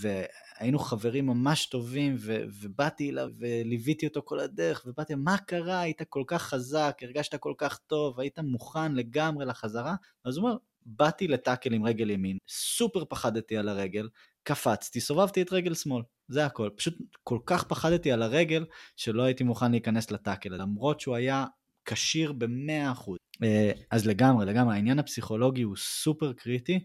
[0.00, 2.16] והיינו חברים ממש טובים,
[2.62, 5.80] ובאתי אליו וליוויתי אותו כל הדרך, ובאתי, מה קרה?
[5.80, 9.94] היית כל כך חזק, הרגשת כל כך טוב, היית מוכן לגמרי לחזרה?
[10.24, 14.08] אז הוא אומר, באתי לטאקל עם רגל ימין, סופר פחדתי על הרגל,
[14.42, 16.70] קפצתי, סובבתי את רגל שמאל, זה הכל.
[16.76, 18.64] פשוט כל כך פחדתי על הרגל,
[18.96, 21.44] שלא הייתי מוכן להיכנס לטאקל, למרות שהוא היה
[21.84, 23.10] כשיר ב-100%.
[23.42, 26.80] אה, אז לגמרי, לגמרי, העניין הפסיכולוגי הוא סופר קריטי, אה,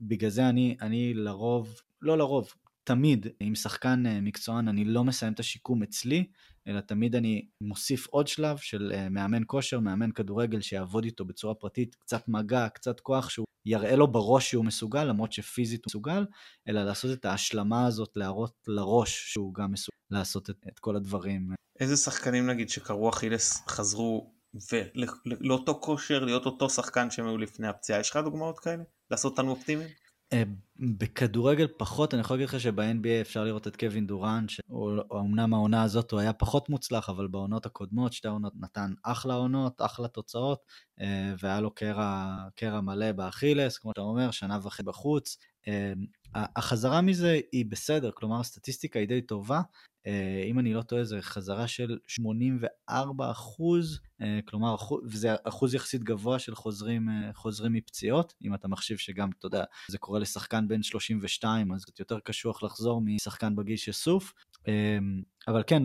[0.00, 2.52] בגלל זה אני, אני לרוב, לא לרוב,
[2.84, 6.26] תמיד עם שחקן אה, מקצוען אני לא מסיים את השיקום אצלי,
[6.66, 11.94] אלא תמיד אני מוסיף עוד שלב של מאמן כושר, מאמן כדורגל שיעבוד איתו בצורה פרטית,
[11.94, 16.26] קצת מגע, קצת כוח, שהוא יראה לו בראש שהוא מסוגל, למרות שפיזית הוא מסוגל,
[16.68, 21.54] אלא לעשות את ההשלמה הזאת, להראות לראש שהוא גם מסוגל לעשות את, את כל הדברים.
[21.80, 24.32] איזה שחקנים נגיד שקראו אכילס חזרו
[24.72, 29.50] ולאותו כושר להיות אותו שחקן שהם היו לפני הפציעה יש לך דוגמאות כאלה לעשות אותנו
[29.50, 29.88] אופטימיים?
[30.32, 30.42] אה,
[30.98, 36.10] בכדורגל פחות אני יכול להגיד לך שב-NBA אפשר לראות את קווין דורן שאומנם העונה הזאת
[36.10, 40.58] הוא היה פחות מוצלח אבל בעונות הקודמות שתי העונות נתן אחלה עונות אחלה תוצאות
[41.00, 45.36] אה, והיה לו קרע, קרע מלא באכילס כמו שאתה אומר שנה וחצי בחוץ
[45.68, 45.92] אה,
[46.34, 49.60] החזרה מזה היא בסדר כלומר הסטטיסטיקה היא די טובה
[50.06, 56.04] אה, אם אני לא טועה זה חזרה של 84 אחוז, אה, כלומר, וזה אחוז יחסית
[56.04, 60.68] גבוה של חוזרים, אה, חוזרים מפציעות, אם אתה מחשיב שגם, אתה יודע, זה קורה לשחקן
[60.68, 64.32] בן 32, אז זה יותר קשוח לחזור משחקן בגיל של סוף.
[65.48, 65.82] אבל כן,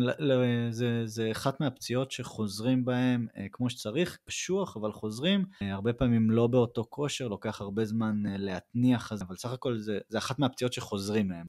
[0.70, 6.86] זה, זה אחת מהפציעות שחוזרים בהם כמו שצריך, קשוח, אבל חוזרים, הרבה פעמים לא באותו
[6.90, 11.46] כושר, לוקח הרבה זמן להתניח, אבל סך הכל זה, זה אחת מהפציעות שחוזרים מהם.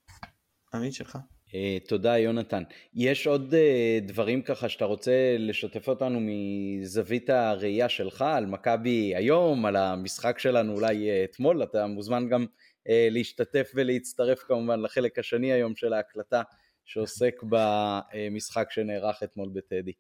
[0.75, 1.19] עמית שלך?
[1.49, 2.63] Uh, תודה יונתן.
[2.95, 9.67] יש עוד uh, דברים ככה שאתה רוצה לשתף אותנו מזווית הראייה שלך על מכבי היום,
[9.67, 15.53] על המשחק שלנו אולי uh, אתמול, אתה מוזמן גם uh, להשתתף ולהצטרף כמובן לחלק השני
[15.53, 16.43] היום של ההקלטה
[16.89, 19.93] שעוסק במשחק שנערך אתמול בטדי.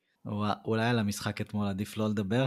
[0.64, 2.44] אולי על המשחק אתמול עדיף לא לדבר,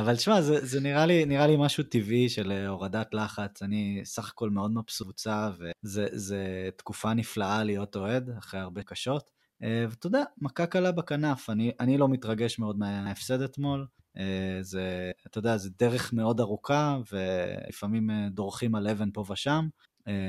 [0.00, 4.00] אבל שמע, זה, זה נראה, לי, נראה לי משהו טבעי של אה, הורדת לחץ, אני
[4.04, 5.50] סך הכל מאוד מבסוצה,
[5.84, 9.30] וזה תקופה נפלאה להיות אוהד אחרי הרבה קשות.
[9.62, 13.86] אה, ואתה יודע, מכה קלה בכנף, אני, אני לא מתרגש מאוד מההפסד אתמול,
[14.18, 19.68] אה, זה, אתה יודע, זה דרך מאוד ארוכה, ולפעמים דורכים על אבן פה ושם,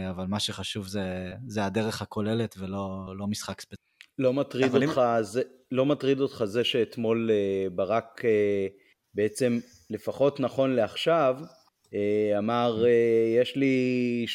[0.10, 3.88] אבל מה שחשוב זה, זה הדרך הכוללת ולא לא משחק ספציפי.
[4.20, 5.24] לא מטריד אותך, אם...
[5.24, 8.26] זה, לא מטריד אותך זה שאתמול uh, ברק uh,
[9.14, 9.60] בעצם,
[9.90, 11.40] לפחות נכון לעכשיו,
[12.38, 12.88] אמר uh,
[13.42, 14.26] יש לי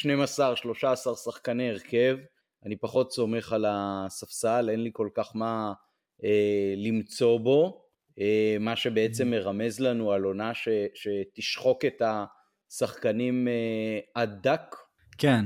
[1.11, 2.17] 12-13 שחקני הרכב,
[2.65, 5.73] אני פחות סומך על הספסל, אין לי כל כך מה
[6.77, 7.83] למצוא בו,
[8.61, 12.03] מה שבעצם מרמז לנו על עונה ש, שתשחוק את
[12.71, 13.49] השחקנים
[14.15, 14.77] עד דק.
[15.23, 15.45] כן,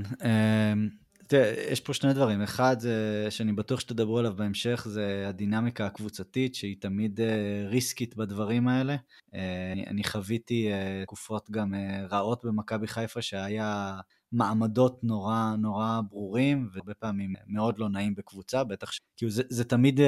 [1.27, 2.43] תראה, יש פה שני דברים.
[2.43, 7.23] אחד, זה, שאני בטוח שתדברו עליו בהמשך, זה הדינמיקה הקבוצתית, שהיא תמיד uh,
[7.69, 8.97] ריסקית בדברים האלה.
[8.97, 9.37] Uh,
[9.73, 10.69] אני, אני חוויתי
[11.03, 11.75] תקופות גם
[12.11, 13.99] רעות במכבי חיפה, שהיה
[14.33, 19.01] מעמדות נורא נורא ברורים, והרבה פעמים מאוד לא נעים בקבוצה, בטח ש...
[19.17, 20.01] כאילו זה, זה תמיד,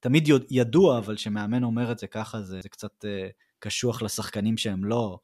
[0.00, 3.04] תמיד ידוע, אבל כשמאמן אומר את זה ככה, זה, זה קצת
[3.58, 5.18] קשוח לשחקנים שהם לא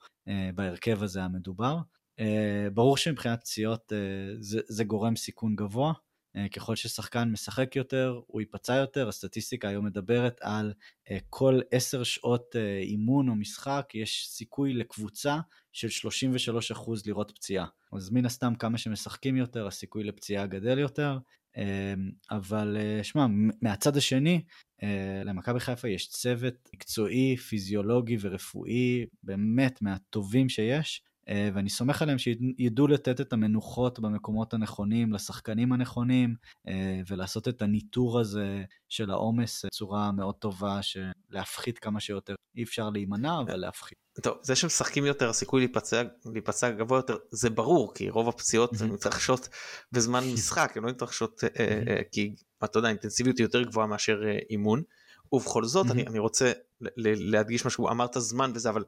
[0.55, 1.79] בהרכב הזה המדובר.
[2.19, 5.93] Uh, ברור שמבחינת פציעות uh, זה, זה גורם סיכון גבוה.
[6.37, 9.09] Uh, ככל ששחקן משחק יותר, הוא ייפצע יותר.
[9.09, 10.73] הסטטיסטיקה היום מדברת על
[11.31, 15.39] כל עשר שעות אימון או משחק, יש סיכוי לקבוצה
[15.73, 16.09] של
[16.75, 17.67] 33% לראות פציעה.
[17.93, 21.19] אז מן הסתם כמה שמשחקים יותר, הסיכוי לפציעה גדל יותר.
[22.31, 23.27] אבל שמע,
[23.63, 24.43] מהצד השני,
[25.25, 31.03] למכבי חיפה יש צוות מקצועי, פיזיולוגי ורפואי, באמת מהטובים שיש.
[31.29, 36.35] אה, ואני סומך עליהם שידעו לתת את המנוחות במקומות הנכונים, לשחקנים הנכונים,
[36.69, 40.81] אה, ולעשות את הניטור הזה של העומס בצורה מאוד טובה,
[41.31, 42.35] להפחית כמה שיותר.
[42.57, 43.99] אי אפשר להימנע, אבל להפחית.
[44.23, 49.49] טוב, זה שמשחקים יותר, הסיכוי להיפצע, להיפצע גבוה יותר, זה ברור, כי רוב הפציעות מתרחשות
[49.93, 54.83] בזמן משחק, הן לא מתרחשות, אה, כי אתה יודע, האינטנסיביות היא יותר גבוהה מאשר אימון.
[55.33, 56.53] ובכל זאת, אני, אני רוצה
[57.07, 58.85] להדגיש משהו, אמרת זמן וזה, אבל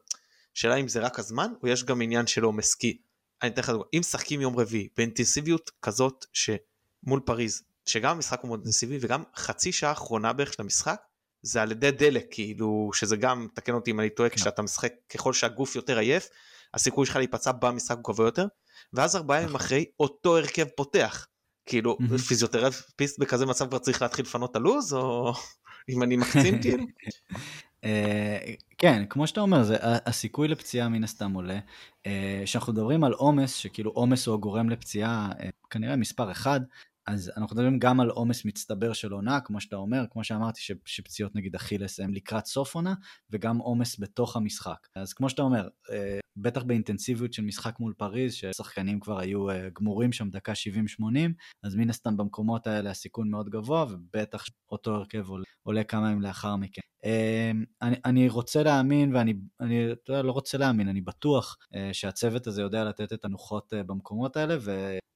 [0.55, 2.99] שאלה אם זה רק הזמן או יש גם עניין של עומס כי
[3.43, 8.49] אני אתן לך דוגמא אם משחקים יום רביעי באינטנסיביות כזאת שמול פריז שגם המשחק הוא
[8.49, 11.01] מאוד אינטנסיבי וגם חצי שעה אחרונה בערך של המשחק
[11.43, 14.37] זה על ידי דלק כאילו שזה גם תקן אותי אם אני טועה כן.
[14.37, 16.29] כשאתה משחק ככל שהגוף יותר עייף
[16.75, 18.47] הסיכוי שלך להיפצע במשחק הוא גבוה יותר
[18.93, 19.61] ואז ארבעה ימים נכון.
[19.61, 21.27] אחרי אותו הרכב פותח
[21.67, 25.33] כאילו פיזיותרפיסט בכזה מצב כבר צריך להתחיל לפנות את הלו"ז או
[25.91, 26.85] אם אני מקצין כאילו.
[27.85, 31.59] אה, כן, כמו שאתה אומר, זה, הסיכוי לפציעה מן הסתם עולה.
[32.07, 36.61] אה, כשאנחנו מדברים על עומס, שכאילו עומס הוא הגורם לפציעה אה, כנראה מספר אחד,
[37.07, 41.35] אז אנחנו מדברים גם על עומס מצטבר של עונה, כמו שאתה אומר, כמו שאמרתי שפציעות
[41.37, 42.95] נגיד אכילס הם לקראת סוף עונה,
[43.31, 44.88] וגם עומס בתוך המשחק.
[44.97, 45.69] אז כמו שאתה אומר,
[46.37, 50.53] בטח באינטנסיביות של משחק מול פריז, ששחקנים כבר היו גמורים שם דקה
[51.01, 51.05] 70-80,
[51.62, 56.23] אז מן הסתם במקומות האלה הסיכון מאוד גבוה, ובטח אותו הרכב עולה, עולה כמה ימים
[56.23, 56.81] לאחר מכן.
[57.83, 61.57] אני, אני רוצה להאמין, ואני אני, לא רוצה להאמין, אני בטוח
[61.93, 64.57] שהצוות הזה יודע לתת את הנוחות במקומות האלה,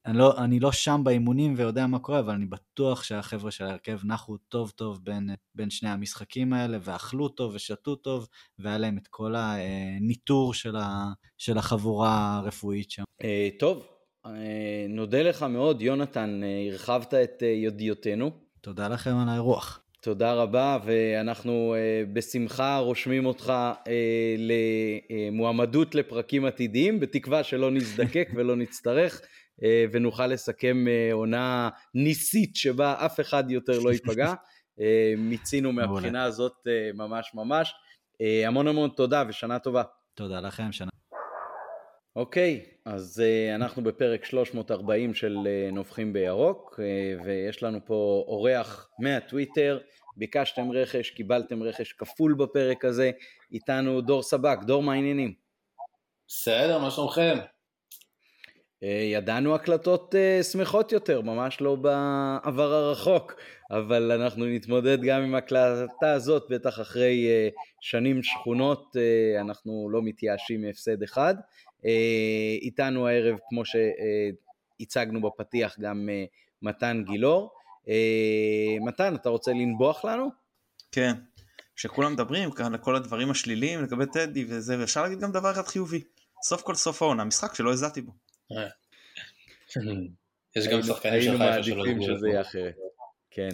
[0.07, 4.37] ואני לא, לא שם באימונים ויודע מה קורה, אבל אני בטוח שהחבר'ה של ההרכב נחו
[4.37, 9.35] טוב טוב בין, בין שני המשחקים האלה, ואכלו טוב ושתו טוב, והיה להם את כל
[9.37, 13.03] הניטור של, ה, של החבורה הרפואית שם.
[13.25, 13.87] אה, טוב,
[14.27, 18.31] אה, נודה לך מאוד, יונתן, אה, הרחבת את ידיעותינו.
[18.61, 19.81] תודה לכם על האירוח.
[20.01, 21.75] תודה רבה, ואנחנו
[22.13, 23.53] בשמחה רושמים אותך
[25.31, 29.21] למועמדות לפרקים עתידיים, בתקווה שלא נזדקק ולא נצטרך,
[29.93, 34.33] ונוכל לסכם uh, עונה ניסית שבה אף אחד יותר לא ייפגע.
[34.33, 34.83] uh,
[35.29, 37.75] מיצינו מהבחינה הזאת ממש ממש.
[38.47, 39.83] המון המון תודה ושנה טובה.
[40.15, 40.89] תודה לכם, שנה.
[42.17, 48.25] אוקיי, okay, אז uh, אנחנו בפרק 340 של uh, נובחים בירוק, uh, ויש לנו פה
[48.27, 49.79] אורח מהטוויטר,
[50.17, 53.11] ביקשתם רכש, קיבלתם רכש כפול בפרק הזה,
[53.53, 55.35] איתנו דור סבק, דור מה העניינים?
[56.29, 57.39] בסדר, מה שלומכם?
[58.81, 63.35] Uh, ידענו הקלטות uh, שמחות יותר, ממש לא בעבר הרחוק,
[63.71, 68.97] אבל אנחנו נתמודד גם עם הקלטה הזאת, בטח אחרי uh, שנים שכונות,
[69.41, 71.35] אנחנו לא מתייאשים מהפסד אחד.
[71.85, 76.25] אה, איתנו הערב, כמו שהצגנו בפתיח, גם אה,
[76.63, 77.51] מתן גילאור.
[77.89, 80.29] אה, מתן, אתה רוצה לנבוח לנו?
[80.93, 81.15] כן,
[81.77, 85.67] שכולם מדברים כאן על כל הדברים השליליים לגבי טדי וזה, ואפשר להגיד גם דבר אחד
[85.67, 86.03] חיובי.
[86.43, 88.13] סוף כל סוף העונה, משחק שלא הזעתי בו.
[90.57, 92.75] יש גם שחקנים שלך איפה שלא היינו מעדיפים שזה יהיה אחרת.
[93.31, 93.49] כן.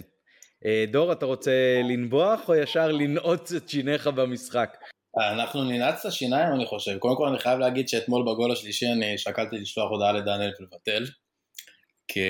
[0.91, 4.77] דור, אתה רוצה לנבוח או ישר לנעוץ את שיניך במשחק?
[5.17, 9.17] אנחנו ננעץ את השיניים אני חושב, קודם כל אני חייב להגיד שאתמול בגול השלישי אני
[9.17, 11.05] שקלתי לשלוח הודעה לדניאל ולבטל,
[12.07, 12.21] כי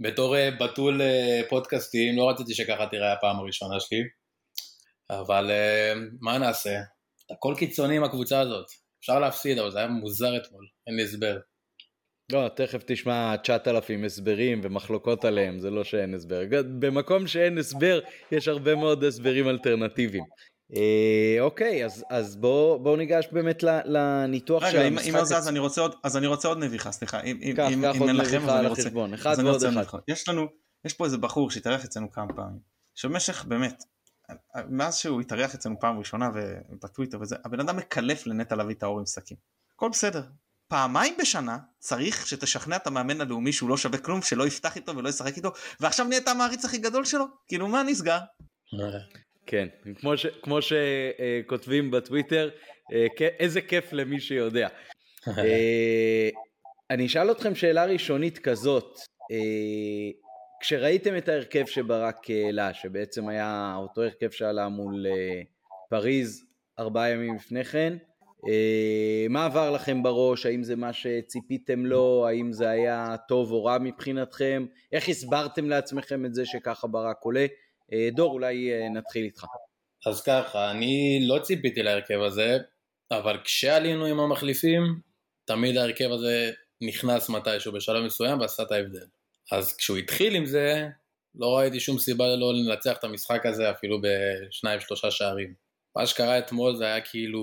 [0.00, 4.02] בתור אה, בתול אה, פודקאסטים לא רציתי שככה תראה הפעם הראשונה שלי,
[5.10, 6.80] אבל אה, מה נעשה,
[7.30, 8.66] הכל קיצוני עם הקבוצה הזאת,
[9.00, 11.38] אפשר להפסיד אבל זה היה מוזר אתמול, אין לי הסבר.
[12.32, 16.42] לא, תכף תשמע 9,000 הסברים ומחלוקות עליהם, זה לא שאין הסבר.
[16.78, 18.00] במקום שאין הסבר,
[18.32, 20.24] יש הרבה מאוד הסברים אלטרנטיביים.
[20.76, 25.08] אה, אוקיי, אז, אז בואו בוא ניגש באמת לניתוח של המשחק.
[25.08, 27.20] רגע, אם אז אני רוצה עוד, אז אני רוצה עוד נביכה, סליחה.
[27.20, 29.98] אם, קח, אם, קח אם עוד נביכה על החשבון, אחד ועוד אחד.
[30.08, 30.46] יש לנו,
[30.84, 32.58] יש פה איזה בחור שהתארח אצלנו כמה פעמים,
[32.94, 33.84] שבמשך באמת,
[34.68, 38.98] מאז שהוא התארח אצלנו פעם ראשונה ובטוויטר וזה, הבן אדם מקלף לנטע להביא את האור
[38.98, 39.36] עם שקים.
[39.74, 40.22] הכל בסדר.
[40.68, 45.08] פעמיים בשנה צריך שתשכנע את המאמן הלאומי שהוא לא שווה כלום, שלא יפתח איתו ולא
[45.08, 47.24] ישחק איתו, ועכשיו נהיית המעריץ הכי גדול שלו?
[47.48, 48.18] כאילו מה נסגר?
[49.46, 49.68] כן,
[50.42, 52.50] כמו, שכותבים בטוויטר,
[52.92, 53.06] אה,
[53.38, 54.68] איזה כיף למי שיודע.
[55.28, 56.28] אה,
[56.90, 58.98] אני אשאל אתכם שאלה ראשונית כזאת,
[59.30, 60.10] אה,
[60.60, 65.06] כשראיתם את ההרכב שברק העלה, שבעצם היה אותו הרכב שעלה מול
[65.90, 66.44] פריז
[66.78, 67.96] ארבעה ימים לפני כן,
[69.30, 70.46] מה עבר לכם בראש?
[70.46, 72.26] האם זה מה שציפיתם לו?
[72.28, 74.66] האם זה היה טוב או רע מבחינתכם?
[74.92, 77.46] איך הסברתם לעצמכם את זה שככה ברק עולה?
[77.92, 79.44] אה, דור, אולי אה, נתחיל איתך.
[80.06, 82.58] אז ככה, אני לא ציפיתי להרכב הזה,
[83.10, 84.82] אבל כשעלינו עם המחליפים,
[85.44, 86.50] תמיד ההרכב הזה
[86.80, 89.06] נכנס מתישהו בשלב מסוים ועשה את ההבדל.
[89.52, 90.88] אז כשהוא התחיל עם זה,
[91.34, 95.54] לא ראיתי שום סיבה לא לנצח את המשחק הזה אפילו בשניים שלושה שערים.
[95.96, 97.42] מה שקרה אתמול זה היה כאילו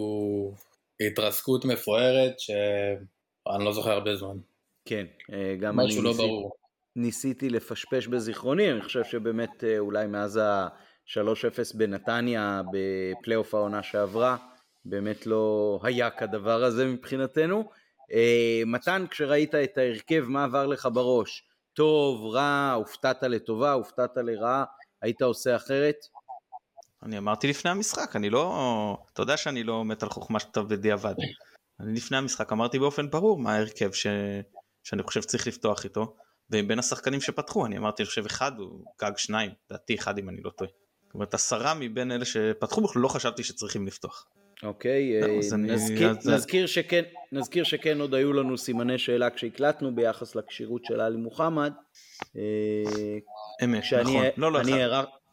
[1.01, 4.37] התרסקות מפוארת שאני לא זוכר הרבה זמן.
[4.85, 5.87] כן, אה, גם אני...
[5.87, 6.51] משהו לא ברור.
[6.95, 14.37] ניסיתי לפשפש בזיכרוני, אני חושב שבאמת אה, אולי מאז ה-3-0 בנתניה בפלייאוף העונה שעברה,
[14.85, 17.69] באמת לא היה כדבר הזה מבחינתנו.
[18.13, 21.43] אה, מתן, כשראית את ההרכב, מה עבר לך בראש?
[21.73, 24.63] טוב, רע, הופתעת לטובה, הופתעת לרעה,
[25.01, 25.95] היית עושה אחרת?
[27.03, 28.97] אני אמרתי לפני המשחק, אני לא...
[29.13, 31.15] אתה יודע שאני לא מת על חוכמה שאתה בדיעבד.
[31.79, 34.07] אני לפני המשחק אמרתי באופן ברור מה ההרכב ש...
[34.83, 36.15] שאני חושב שצריך לפתוח איתו.
[36.51, 40.41] ובין השחקנים שפתחו אני אמרתי אני חושב אחד הוא גג שניים לדעתי אחד אם אני
[40.43, 40.69] לא טועה.
[41.05, 44.27] זאת אומרת עשרה מבין אלה שפתחו בכלל לא חשבתי שצריכים לפתוח.
[44.63, 46.35] אוקיי, לא, אה, נזכיר, אני...
[47.31, 51.73] נזכיר, שכן, עוד היו לנו סימני שאלה כשהקלטנו ביחס לכשירות של עלי מוחמד.
[52.35, 52.41] אה,
[53.63, 54.59] אמת, נכון, לא, לא.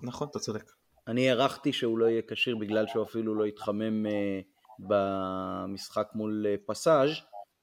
[0.02, 0.75] נכון, אתה צודק.
[1.08, 4.40] אני הערכתי שהוא לא יהיה כשיר בגלל שהוא אפילו לא התחמם אה,
[4.78, 7.10] במשחק מול פסאז',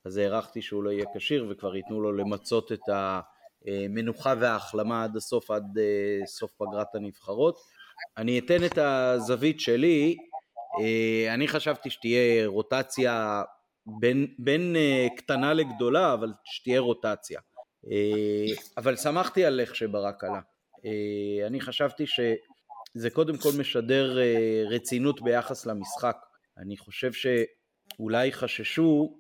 [0.06, 2.90] אז הערכתי שהוא לא יהיה כשיר וכבר ייתנו לו למצות את.
[2.90, 7.60] המנוחה וההחלמה עד הסוף, עד אה, סוף פגרת הנבחרות.
[8.18, 10.18] אני אתן את הזווית שלי,
[10.80, 13.44] אה, אני חשבתי שתהיה רוטציה
[13.86, 14.76] בין, בין
[15.18, 17.40] קטנה לגדולה, אבל שתהיה רוטציה.
[18.78, 20.40] אבל שמחתי על איך שברק עלה.
[21.48, 22.04] אני חשבתי
[22.98, 26.18] שזה קודם כל משדר uh, רצינות ביחס למשחק.
[26.58, 29.20] אני חושב שאולי חששו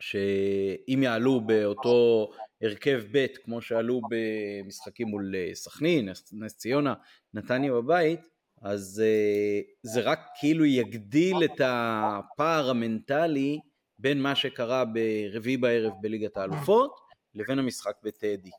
[0.00, 2.30] שאם יעלו באותו
[2.62, 6.94] הרכב ב' כמו שעלו במשחקים מול סכנין, נס ציונה,
[7.34, 8.20] נתניה בבית,
[8.62, 13.58] אז uh, זה רק כאילו יגדיל את הפער המנטלי
[13.98, 16.96] בין מה שקרה ברביעי בערב בליגת האלופות
[17.34, 18.50] לבין המשחק בטדי.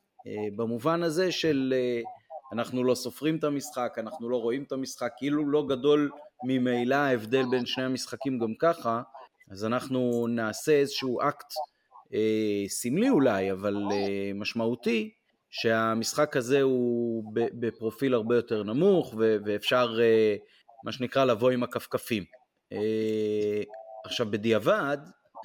[0.56, 1.74] במובן הזה של
[2.52, 6.10] אנחנו לא סופרים את המשחק, אנחנו לא רואים את המשחק, כאילו לא גדול
[6.44, 9.02] ממילא ההבדל בין שני המשחקים גם ככה,
[9.50, 11.52] אז אנחנו נעשה איזשהו אקט
[12.06, 15.10] uh, סמלי אולי, אבל uh, משמעותי,
[15.50, 20.36] שהמשחק הזה הוא בפרופיל הרבה יותר נמוך ואפשר אה,
[20.84, 22.24] מה שנקרא לבוא עם הכפכפים.
[22.72, 23.62] אה,
[24.04, 24.98] עכשיו בדיעבד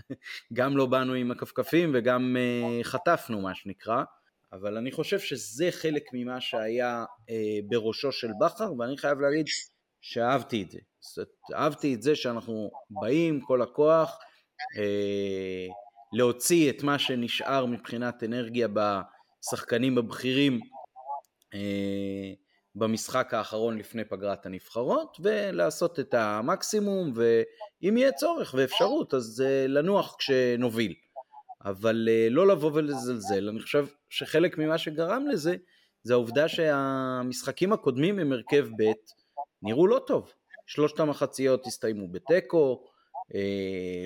[0.54, 4.04] גם לא באנו עם הכפכפים וגם אה, חטפנו מה שנקרא,
[4.60, 7.06] אבל אני חושב שזה חלק ממה שהיה
[7.70, 9.46] בראשו של בכר ואני חייב להגיד
[10.02, 10.80] שאהבתי את זה.
[11.00, 14.18] זאת, אהבתי את זה שאנחנו באים כל הכוח
[16.14, 18.80] להוציא את מה שנשאר מבחינת אנרגיה ב...
[19.48, 20.60] השחקנים הבכירים
[21.54, 22.34] אה,
[22.76, 30.16] במשחק האחרון לפני פגרת הנבחרות ולעשות את המקסימום ואם יהיה צורך ואפשרות אז אה, לנוח
[30.20, 30.94] כשנוביל
[31.66, 35.56] אבל אה, לא לבוא ולזלזל אני חושב שחלק ממה שגרם לזה
[36.04, 38.92] זה העובדה שהמשחקים הקודמים עם הרכב ב'
[39.62, 40.34] נראו לא טוב
[40.68, 42.84] שלושת המחציות הסתיימו בתיקו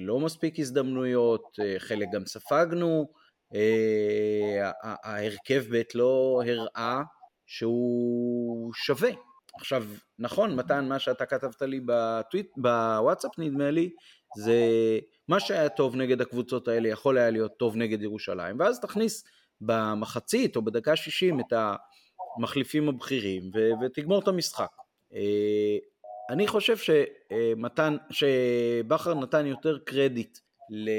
[0.02, 1.44] לא מספיק הזדמנויות
[1.78, 3.08] חלק גם ספגנו
[3.56, 7.02] אה, ההרכב ב' לא הראה
[7.48, 9.10] שהוא שווה.
[9.56, 9.86] עכשיו,
[10.20, 13.90] נכון, מתן, מה שאתה כתבת לי בטוויט, בוואטסאפ נדמה לי,
[14.38, 14.60] זה
[15.28, 19.24] מה שהיה טוב נגד הקבוצות האלה יכול היה להיות טוב נגד ירושלים, ואז תכניס
[19.62, 21.54] במחצית או בדקה 60 את
[22.38, 24.72] המחליפים הבכירים ו- ותגמור את המשחק.
[25.14, 25.78] אה,
[26.30, 30.38] אני חושב שמתן, שבכר נתן יותר קרדיט
[30.70, 30.90] ל...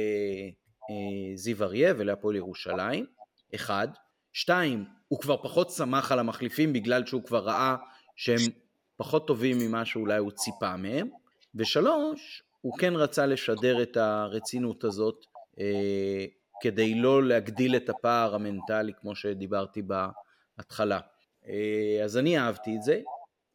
[0.90, 3.07] אה, אריה ולהפועל ירושלים,
[3.55, 3.88] אחד.
[4.33, 7.77] שתיים, הוא כבר פחות שמח על המחליפים בגלל שהוא כבר ראה
[8.16, 8.51] שהם
[8.96, 11.09] פחות טובים ממה שאולי הוא ציפה מהם.
[11.55, 15.25] ושלוש, הוא כן רצה לשדר את הרצינות הזאת
[15.61, 16.25] אה,
[16.61, 21.01] כדי לא להגדיל את הפער המנטלי כמו שדיברתי בהתחלה.
[21.46, 23.01] אה, אז אני אהבתי את זה.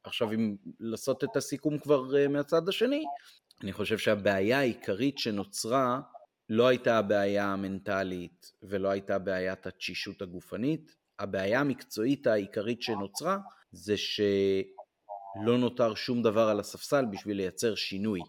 [0.04, 3.04] עכשיו אם לעשות את הסיכום כבר אה, מהצד השני,
[3.64, 6.02] אני חושב שהבעיה העיקרית שנוצרה
[6.50, 13.38] לא הייתה הבעיה המנטלית ולא הייתה בעיית התשישות הגופנית, הבעיה המקצועית העיקרית שנוצרה
[13.72, 18.22] זה שלא נותר שום דבר על הספסל בשביל לייצר שינוי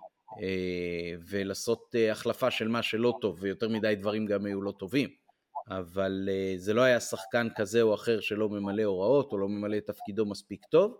[1.28, 5.08] ולעשות אה, החלפה של מה שלא טוב ויותר מדי דברים גם היו לא טובים.
[5.70, 9.76] אבל אה, זה לא היה שחקן כזה או אחר שלא ממלא הוראות או לא ממלא
[9.76, 10.96] את תפקידו מספיק טוב.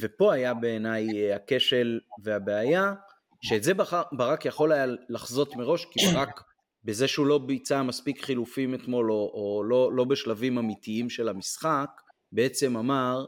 [0.00, 2.94] ופה היה בעיניי הכשל והבעיה
[3.42, 3.72] שאת זה
[4.12, 6.42] ברק יכול היה לחזות מראש, כי ברק
[6.84, 11.90] בזה שהוא לא ביצע מספיק חילופים אתמול, או, או לא, לא בשלבים אמיתיים של המשחק,
[12.32, 13.24] בעצם אמר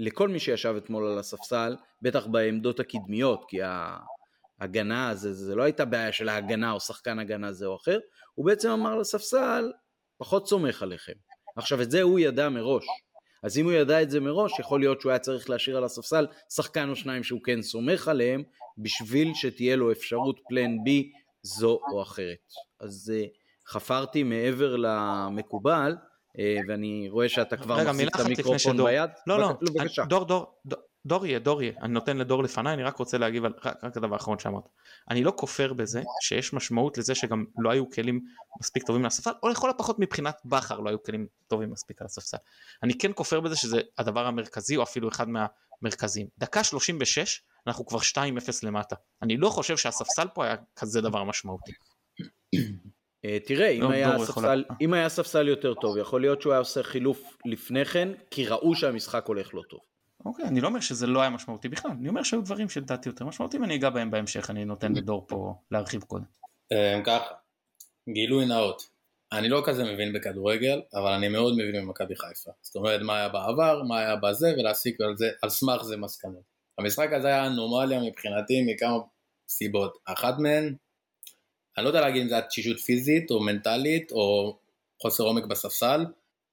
[0.00, 3.58] לכל מי שישב אתמול על הספסל, בטח בעמדות הקדמיות, כי
[4.60, 7.98] ההגנה, זה, זה לא הייתה בעיה של ההגנה או שחקן הגנה זה או אחר,
[8.34, 9.72] הוא בעצם אמר לספסל,
[10.18, 11.12] פחות סומך עליכם.
[11.56, 12.84] עכשיו את זה הוא ידע מראש,
[13.42, 16.26] אז אם הוא ידע את זה מראש, יכול להיות שהוא היה צריך להשאיר על הספסל
[16.54, 18.42] שחקן או שניים שהוא כן סומך עליהם,
[18.78, 22.52] בשביל שתהיה לו אפשרות פלן בי זו או אחרת.
[22.80, 23.28] אז uh,
[23.68, 25.96] חפרתי מעבר למקובל,
[26.68, 29.10] ואני רואה שאתה כבר מחזיק את המיקרופון ביד.
[29.26, 30.04] לא, לא, בבקשה.
[30.04, 33.44] דור, דור, דור, דור יהיה, דור יהיה, אני נותן לדור לפניי, אני רק רוצה להגיב
[33.44, 34.68] על רק, רק הדבר האחרון שאמרת.
[35.10, 38.20] אני לא כופר בזה שיש משמעות לזה שגם לא היו כלים
[38.60, 42.36] מספיק טובים לספסל, או לכל הפחות מבחינת בכר לא היו כלים טובים מספיק על הספסל.
[42.82, 46.26] אני כן כופר בזה שזה הדבר המרכזי, או אפילו אחד מהמרכזיים.
[46.38, 48.20] דקה 36, אנחנו כבר 2-0
[48.62, 48.96] למטה.
[49.22, 51.72] אני לא חושב שהספסל פה היה כזה דבר משמעותי.
[53.24, 56.58] אה, תראה, אם, לא, היה ספסל, אם היה ספסל יותר טוב, יכול להיות שהוא היה
[56.58, 59.80] עושה חילוף לפני כן, כי ראו שהמשחק הולך לא טוב.
[60.24, 63.24] אוקיי, אני לא אומר שזה לא היה משמעותי בכלל, אני אומר שהיו דברים שלדעתי יותר
[63.24, 66.24] משמעותיים, אני אגע בהם בהמשך, אני נותן לדור פה להרחיב קודם.
[66.72, 67.34] אה, ככה,
[68.08, 68.82] גילוי נאות,
[69.32, 72.50] אני לא כזה מבין בכדורגל, אבל אני מאוד מבין במכבי חיפה.
[72.62, 76.42] זאת אומרת, מה היה בעבר, מה היה בזה, ולהסיק על זה, על סמך זה מסקנות.
[76.78, 78.98] המשחק הזה היה אנומליה מבחינתי מכמה
[79.48, 79.98] סיבות.
[80.06, 80.74] אחת מהן,
[81.76, 84.58] אני לא יודע להגיד אם זה היה תשישות פיזית או מנטלית או
[85.02, 86.04] חוסר עומק בספסל,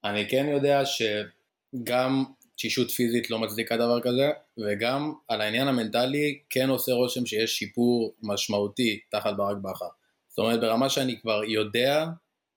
[0.04, 2.24] אני כן יודע שגם
[2.56, 8.14] תשישות פיזית לא מצדיקה דבר כזה, וגם על העניין המנטלי כן עושה רושם שיש שיפור
[8.22, 9.88] משמעותי תחת ברק בכר.
[10.28, 12.06] זאת אומרת ברמה שאני כבר יודע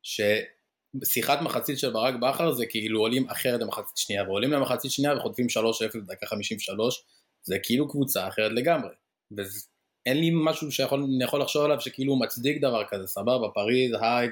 [0.03, 5.45] ששיחת מחצית של ברק בכר זה כאילו עולים אחרת למחצית שנייה, ועולים למחצית שנייה וחוטפים
[5.45, 5.49] 3-0
[5.97, 7.03] בדקה 53,
[7.43, 8.89] זה כאילו קבוצה אחרת לגמרי.
[10.05, 14.29] ואין לי משהו שאני יכול לחשוב עליו שכאילו מצדיק דבר כזה, סבבה, פריז, היי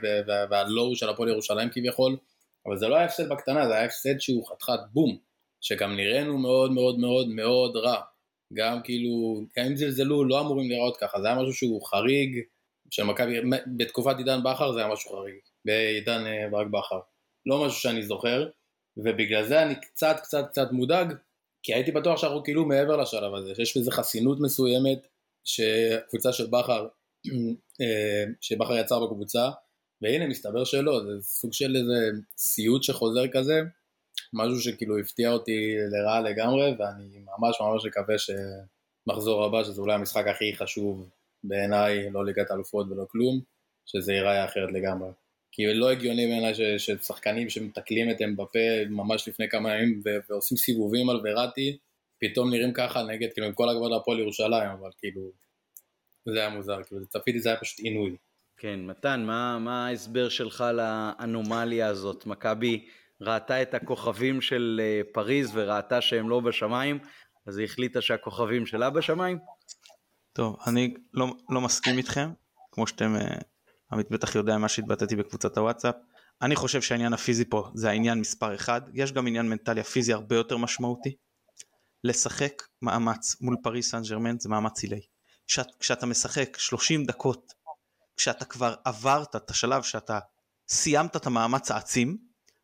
[0.50, 2.18] והלואו של הפועל ירושלים כביכול,
[2.66, 5.18] אבל זה לא היה הפסד בקטנה, זה היה הפסד שהוא חתיכת בום,
[5.62, 8.02] שגם נראינו מאוד מאוד מאוד מאוד רע.
[8.54, 12.40] גם כאילו, גם אם זלזלו, לא אמורים לראות ככה, זה היה משהו שהוא חריג,
[12.92, 13.40] של מכבי,
[13.78, 17.00] בתקופת עידן בכר זה היה משהו חריג, בעידן אה, ברק בכר.
[17.46, 18.50] לא משהו שאני זוכר,
[18.98, 21.14] ובגלל זה אני קצת קצת קצת מודאג,
[21.64, 25.08] כי הייתי בטוח שאנחנו כאילו מעבר לשלב הזה, שיש בזה חסינות מסוימת
[25.50, 26.88] שקבוצה של בכר,
[27.82, 29.50] אה, שבכר יצר בקבוצה,
[30.02, 33.62] והנה מסתבר שלא, זה סוג של איזה סיוט שחוזר כזה,
[34.34, 40.28] משהו שכאילו הפתיע אותי לרעה לגמרי, ואני ממש ממש מקווה שמחזור הבא, שזה אולי המשחק
[40.28, 41.10] הכי חשוב
[41.44, 43.42] בעיניי, לא ליגת אלופות ולא כלום,
[43.86, 45.10] שזה ייראה אחרת לגמרי.
[45.52, 51.22] כי לא הגיוני בעיניי ששחקנים שמתקלים את אמבפה ממש לפני כמה ימים ועושים סיבובים על
[51.24, 51.78] וראטי,
[52.20, 55.32] פתאום נראים ככה נגד, כאילו עם כל הכבוד להפועל ירושלים, אבל כאילו,
[56.34, 58.16] זה היה מוזר, כאילו צפיתי זה היה פשוט עינוי.
[58.58, 62.26] כן, מתן, מה, מה ההסבר שלך לאנומליה הזאת?
[62.26, 62.86] מכבי
[63.22, 67.00] ראתה את הכוכבים של אה, פריז וראתה שהם לא בשמיים,
[67.48, 69.38] אז היא החליטה שהכוכבים שלה בשמיים?
[70.34, 72.30] טוב, אני לא, לא מסכים איתכם,
[72.72, 73.38] כמו שאתם, אה,
[73.92, 75.96] עמית בטח יודע מה שהתבטאתי בקבוצת הוואטסאפ.
[76.42, 80.36] אני חושב שהעניין הפיזי פה זה העניין מספר אחד, יש גם עניין מנטלי הפיזי הרבה
[80.36, 81.16] יותר משמעותי.
[82.04, 85.02] לשחק מאמץ מול פריס סן ג'רמן זה מאמץ עילי.
[85.48, 87.54] כשאת, כשאתה משחק 30 דקות,
[88.18, 90.20] כשאתה כבר עברת את השלב שאתה
[90.70, 92.18] סיימת את המאמץ העצים,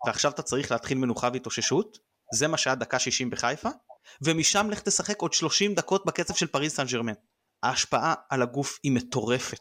[0.05, 1.97] ועכשיו אתה צריך להתחיל מנוחה והתאוששות,
[2.33, 3.69] זה מה שהיה דקה 60 בחיפה,
[4.21, 7.13] ומשם לך תשחק עוד 30 דקות בקצב של פריס סן ג'רמן.
[7.63, 9.57] ההשפעה על הגוף היא מטורפת,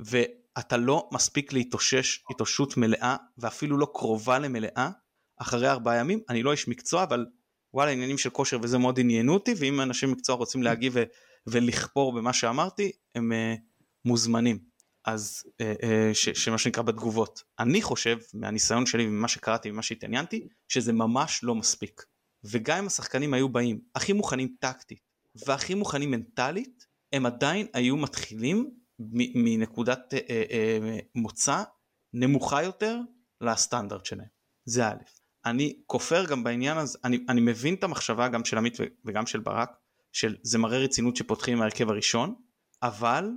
[0.00, 4.90] ואתה לא מספיק להתאושש התאוששות מלאה, ואפילו לא קרובה למלאה,
[5.36, 6.20] אחרי ארבעה ימים.
[6.28, 7.26] אני לא איש מקצוע, אבל
[7.74, 10.96] וואלה עניינים של כושר וזה מאוד עניינו אותי, ואם אנשים מקצוע רוצים להגיב
[11.46, 13.60] ולכפור במה שאמרתי, הם uh,
[14.04, 14.58] מוזמנים.
[15.04, 17.42] אז uh, uh, ש- שמה שנקרא בתגובות.
[17.58, 22.04] אני חושב, מהניסיון שלי וממה שקראתי וממה שהתעניינתי, שזה ממש לא מספיק.
[22.44, 25.10] וגם אם השחקנים היו באים הכי מוכנים טקטית
[25.46, 28.70] והכי מוכנים מנטלית, הם עדיין היו מתחילים
[29.34, 31.62] מנקודת אה, אה, מוצא
[32.12, 33.00] נמוכה יותר
[33.40, 34.28] לסטנדרט שלהם.
[34.64, 35.19] זה א'.
[35.46, 39.40] אני כופר גם בעניין הזה, אני, אני מבין את המחשבה גם של עמית וגם של
[39.40, 39.70] ברק,
[40.12, 42.34] של זה מראה רצינות שפותחים עם ההרכב הראשון,
[42.82, 43.30] אבל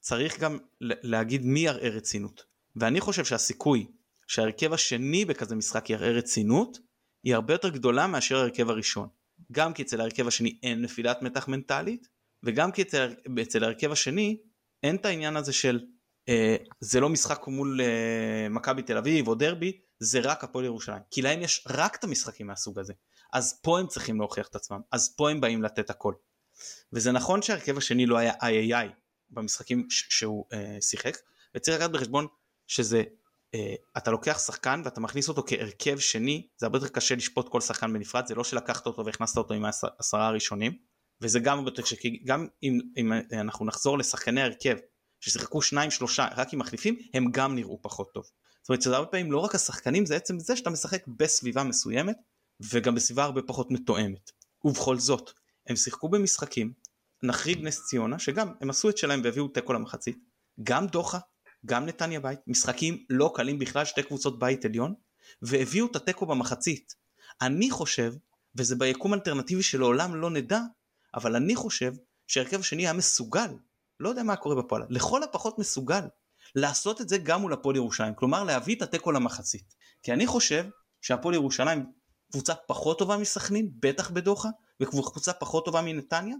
[0.00, 2.44] צריך גם להגיד מי יראה רצינות.
[2.76, 3.86] ואני חושב שהסיכוי
[4.26, 6.78] שההרכב השני בכזה משחק יראה רצינות,
[7.24, 9.08] היא הרבה יותר גדולה מאשר ההרכב הראשון.
[9.52, 12.08] גם כי אצל ההרכב השני אין נפילת מתח מנטלית,
[12.42, 14.40] וגם כי אצל, אצל ההרכב השני
[14.82, 15.80] אין את העניין הזה של
[16.80, 21.02] זה לא משחק מול אה, מכבי תל אביב או דרבי, זה רק הפועל ירושלים.
[21.10, 22.92] כי להם יש רק את המשחקים מהסוג הזה.
[23.32, 26.14] אז פה הם צריכים להוכיח את עצמם, אז פה הם באים לתת הכל.
[26.92, 28.88] וזה נכון שההרכב השני לא היה איי איי
[29.30, 31.16] במשחקים שהוא אה, שיחק,
[31.54, 32.26] וצריך לקחת בחשבון
[32.66, 33.02] שזה
[33.54, 37.60] אה, אתה לוקח שחקן ואתה מכניס אותו כהרכב שני זה הרבה יותר קשה לשפוט כל
[37.60, 40.78] שחקן בנפרד זה לא שלקחת אותו והכנסת אותו עם העשרה הראשונים
[41.20, 41.82] וזה גם הרבה יותר
[42.24, 44.76] גם אם, אם אנחנו נחזור לשחקני הרכב
[45.20, 48.24] ששיחקו שניים שלושה רק עם מחליפים הם גם נראו פחות טוב.
[48.62, 52.16] זאת אומרת שזה הרבה פעמים לא רק השחקנים זה עצם זה שאתה משחק בסביבה מסוימת
[52.60, 54.30] וגם בסביבה הרבה פחות מתואמת.
[54.64, 55.30] ובכל זאת
[55.66, 56.72] הם שיחקו במשחקים
[57.22, 60.18] נחריג נס ציונה שגם הם עשו את שלהם והביאו תיקו למחצית
[60.62, 61.18] גם דוחה
[61.66, 64.94] גם נתניה בית, משחקים לא קלים בכלל, שתי קבוצות בית עליון,
[65.42, 66.94] והביאו את התיקו במחצית.
[67.42, 68.14] אני חושב,
[68.54, 70.60] וזה ביקום אלטרנטיבי שלעולם לא נדע,
[71.14, 71.92] אבל אני חושב
[72.26, 73.50] שהרכב השני היה מסוגל,
[74.00, 76.00] לא יודע מה קורה בפועל, לכל הפחות מסוגל,
[76.54, 79.74] לעשות את זה גם מול הפועל ירושלים, כלומר להביא את התיקו למחצית.
[80.02, 80.66] כי אני חושב
[81.00, 81.86] שהפועל ירושלים
[82.32, 84.48] קבוצה פחות טובה מסכנין, בטח בדוחה,
[84.80, 86.36] וקבוצה פחות טובה מנתניה,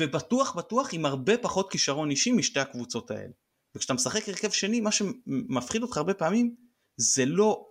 [0.00, 3.32] ובטוח בטוח עם הרבה פחות כישרון אישי משתי הקבוצות האלה.
[3.74, 6.54] וכשאתה משחק הרכב שני מה שמפחיד אותך הרבה פעמים
[6.96, 7.66] זה לא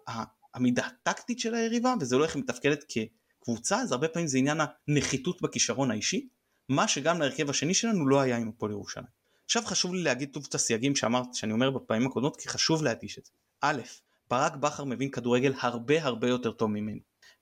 [0.53, 4.57] המידה הטקטית של היריבה וזה לא איך היא מתפקדת כקבוצה זה הרבה פעמים זה עניין
[4.87, 6.27] הנחיתות בכישרון האישי
[6.69, 9.16] מה שגם להרכב השני שלנו לא היה עם הפועל ירושלים.
[9.47, 13.17] עכשיו חשוב לי להגיד טוב את הסייגים שאמרת שאני אומר בפעמים הקודמות כי חשוב להדגיש
[13.17, 13.31] את זה.
[13.61, 13.81] א',
[14.29, 16.99] ברק בכר מבין כדורגל הרבה הרבה יותר טוב ממני.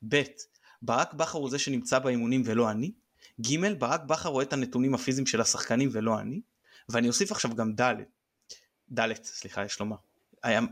[0.08, 0.22] ב',
[0.82, 2.92] ברק בכר הוא זה שנמצא באימונים ולא אני.
[3.42, 6.42] ג', ברק בכר רואה את הנתונים הפיזיים של השחקנים ולא אני.
[6.90, 7.96] ואני אוסיף עכשיו גם ד',
[8.94, 9.98] ד' סליחה יש לומר.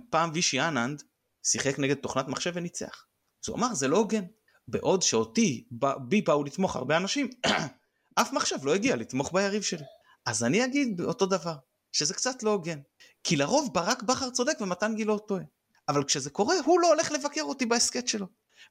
[0.10, 1.04] פעם וישי אננד
[1.44, 3.06] שיחק נגד תוכנת מחשב וניצח.
[3.44, 4.24] אז הוא אמר זה לא הוגן.
[4.68, 5.64] בעוד שאותי,
[6.08, 7.30] בי באו לתמוך הרבה אנשים,
[8.22, 9.84] אף מחשב לא הגיע לתמוך ביריב שלי.
[10.26, 11.56] אז אני אגיד אותו דבר,
[11.92, 12.80] שזה קצת לא הוגן.
[13.24, 15.44] כי לרוב ברק בכר צודק ומתן גילאור טועה.
[15.90, 18.26] אבל כשזה קורה, הוא לא הולך לבקר אותי בהסכת שלו.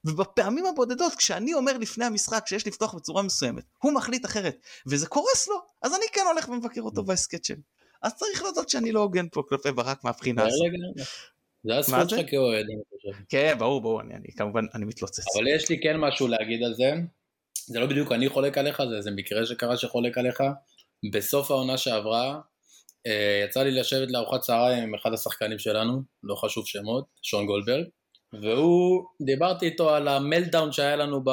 [0.05, 5.47] ובפעמים הבודדות, כשאני אומר לפני המשחק שיש לפתוח בצורה מסוימת, הוא מחליט אחרת, וזה קורס
[5.47, 7.61] לו, אז אני כן הולך ומבקר אותו בהסכת שלי.
[8.01, 10.67] אז צריך להודות שאני לא הוגן פה כלפי ברק מהבחינה הזאת.
[11.63, 13.23] זה הזכות שלך כאוהד, אני חושב.
[13.29, 15.23] כן, ברור, ברור, אני, אני כמובן, אני מתלוצץ.
[15.37, 16.93] אבל יש לי כן משהו להגיד על זה.
[17.65, 20.41] זה לא בדיוק אני חולק עליך, זה איזה מקרה שקרה שחולק עליך.
[21.11, 22.39] בסוף העונה שעברה,
[23.07, 27.85] אה, יצא לי לשבת לארוחת צהריים עם אחד השחקנים שלנו, לא חשוב שמות, שון גולדברג,
[28.41, 31.23] והוא, דיברתי איתו על ה meltdown שהיה לנו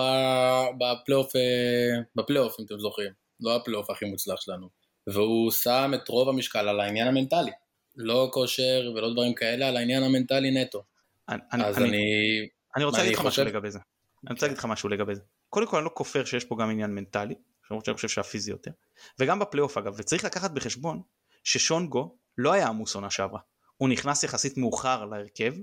[0.79, 4.69] בפלייאוף, אה, בפלייאוף אם אתם זוכרים, לא הפלייאוף הכי מוצלח שלנו,
[5.07, 7.51] והוא שם את רוב המשקל על העניין המנטלי,
[7.97, 10.83] לא כושר ולא דברים כאלה, על העניין המנטלי נטו.
[11.29, 13.79] אני, אז אני, אני, אני רוצה להגיד לך משהו לגבי זה.
[14.27, 15.23] אני רוצה להגיד לך משהו לגבי זה.
[15.49, 17.35] קודם כל אני לא כופר שיש פה גם עניין מנטלי,
[17.71, 18.71] למרות שאני חושב שהפיזי יותר,
[19.19, 21.03] וגם בפלייאוף אגב, וצריך לקחת בחשבון
[21.45, 23.41] ששונגו לא היה עמוס עונה שעברה.
[23.77, 25.55] הוא נכנס יחסית מאוחר להרכב,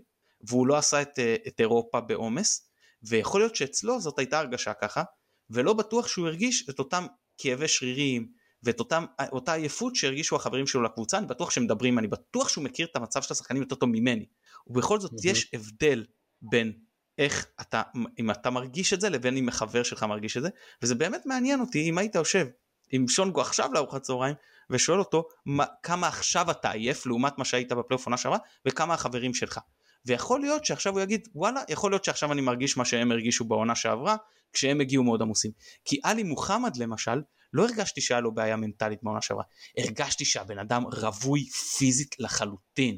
[0.42, 2.70] והוא לא עשה את, אה, את אירופה בעומס,
[3.04, 5.04] ויכול להיות שאצלו זאת הייתה הרגשה ככה,
[5.50, 7.06] ולא בטוח שהוא הרגיש את אותם
[7.38, 8.28] כאבי שרירים,
[8.64, 12.64] ואת אותם, אותה עייפות שהרגישו החברים שלו לקבוצה, אני בטוח שהם מדברים, אני בטוח שהוא
[12.64, 14.26] מכיר את המצב של השחקנים יותר טוב ממני.
[14.68, 15.30] ובכל זאת mm-hmm.
[15.30, 16.06] יש הבדל
[16.42, 16.74] בין
[17.18, 17.82] איך אתה,
[18.20, 20.50] אם אתה מרגיש את זה לבין אם החבר שלך מרגיש את זה,
[20.82, 22.48] וזה באמת מעניין אותי אם היית יושב
[22.92, 24.36] עם שונגו עכשיו לארוחת צהריים
[24.70, 29.34] ושואל אותו מה, כמה עכשיו אתה עייף לעומת מה שהיית בפלייאוף עונה שעברה וכמה החברים
[29.34, 29.60] שלך.
[30.06, 33.76] ויכול להיות שעכשיו הוא יגיד וואלה יכול להיות שעכשיו אני מרגיש מה שהם הרגישו בעונה
[33.76, 34.16] שעברה
[34.54, 35.52] כשהם הגיעו מאוד עמוסים.
[35.86, 37.22] כי עלי מוחמד למשל
[37.54, 39.44] לא הרגשתי שהיה לו בעיה מנטלית בעונה שעברה
[39.78, 41.46] הרגשתי שהבן אדם רווי
[41.78, 42.98] פיזית לחלוטין.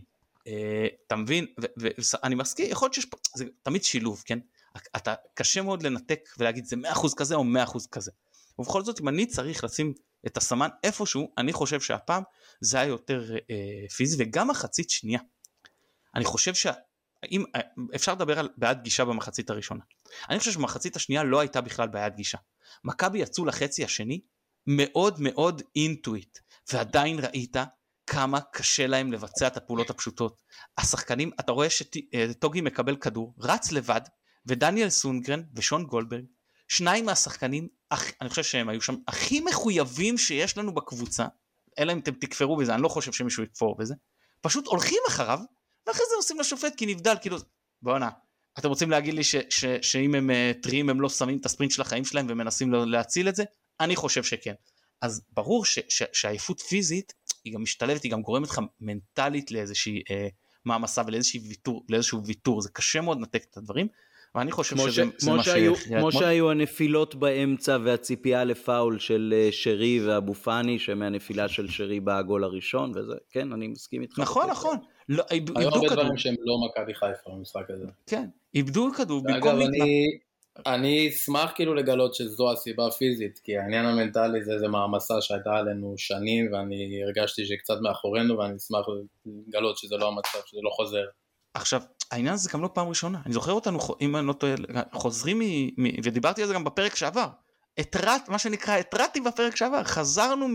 [0.49, 1.45] אה, אתה מבין
[1.77, 4.39] ואני מסכים יכול להיות שיש פה זה תמיד שילוב כן
[4.95, 8.11] אתה קשה מאוד לנתק ולהגיד זה 100% כזה או 100% כזה.
[8.59, 9.93] ובכל זאת אם אני צריך לשים
[10.27, 12.23] את הסמן איפשהו אני חושב שהפעם
[12.61, 15.19] זה היה יותר אה, פיזי וגם מחצית שנייה.
[16.15, 17.61] אני חושב שאם אה,
[17.95, 19.83] אפשר לדבר על בעיית גישה במחצית הראשונה.
[20.29, 22.37] אני חושב שבמחצית השנייה לא הייתה בכלל בעיית גישה.
[22.83, 24.21] מכבי יצאו לחצי השני
[24.67, 26.39] מאוד מאוד אינטואיט
[26.73, 27.55] ועדיין ראית
[28.09, 30.41] כמה קשה להם לבצע את הפעולות הפשוטות.
[30.77, 34.01] השחקנים, אתה רואה שטוגי מקבל כדור, רץ לבד,
[34.45, 36.25] ודניאל סונגרן ושון גולדברג,
[36.67, 37.67] שניים מהשחקנים,
[38.21, 41.25] אני חושב שהם היו שם, הכי מחויבים שיש לנו בקבוצה,
[41.79, 43.95] אלא אם אתם תכפרו בזה, אני לא חושב שמישהו יכפור בזה,
[44.41, 45.39] פשוט הולכים אחריו,
[45.87, 47.37] ואחרי זה עושים לשופט כי נבדל, כאילו,
[47.81, 48.09] בואנה,
[48.59, 51.71] אתם רוצים להגיד לי ש, ש, שאם הם uh, טריים הם לא שמים את הספרינט
[51.71, 53.43] של החיים שלהם ומנסים להציל את זה?
[53.79, 54.53] אני חושב שכן.
[55.01, 57.13] אז ברור ש, ש, שהעייפות פיזית
[57.43, 60.27] היא גם משתלבת, היא גם גורמת לך מנטלית לאיזושהי אה,
[60.65, 63.87] מעמסה ולאיזשהו ויתור, זה קשה מאוד לנתק את הדברים,
[64.35, 65.23] ואני חושב שזה ש...
[65.27, 71.69] מה שהיו, כמו שהיו הנפילות באמצע והציפייה לפאול של אה, שרי ואבו פאני, שמהנפילה של
[71.69, 74.19] שרי בא הגול הראשון, וזה, כן, אני מסכים איתך.
[74.19, 74.77] נכון, נכון.
[75.09, 77.85] לא, היו הרבה דברים שהם לא מכבי חיפה במשחק הזה.
[78.07, 78.25] כן,
[78.55, 79.49] איבדו כדור במקום...
[79.49, 80.19] אגב, אני...
[80.65, 85.93] אני אשמח כאילו לגלות שזו הסיבה הפיזית, כי העניין המנטלי זה איזה מעמסה שהייתה עלינו
[85.97, 88.85] שנים, ואני הרגשתי שהיא קצת מאחורינו, ואני אשמח
[89.47, 91.05] לגלות שזה לא המצב, שזה לא חוזר.
[91.53, 91.81] עכשיו,
[92.11, 94.53] העניין הזה גם לא פעם ראשונה, אני זוכר אותנו, אם אני לא טועה,
[94.93, 95.43] חוזרים מ...
[95.77, 97.27] מ ודיברתי על זה גם בפרק שעבר,
[97.77, 100.47] התרעת, מה שנקרא, התרעתי בפרק שעבר, חזרנו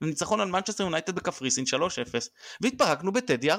[0.00, 1.68] מניצחון על מנצ'סטר יונייטד בקפריסין 3-0,
[2.60, 3.56] והתפרקנו בטדי 4-0.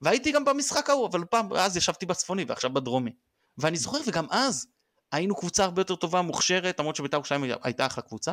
[0.00, 3.10] והייתי גם במשחק ההוא, אבל פעם, אז ישבתי בצפוני ועכשיו בדרומי.
[3.58, 4.66] ואני זוכר, וגם אז,
[5.12, 8.32] היינו קבוצה הרבה יותר טובה, מוכשרת, למרות שבית"ר ירושלים הייתה אחלה קבוצה,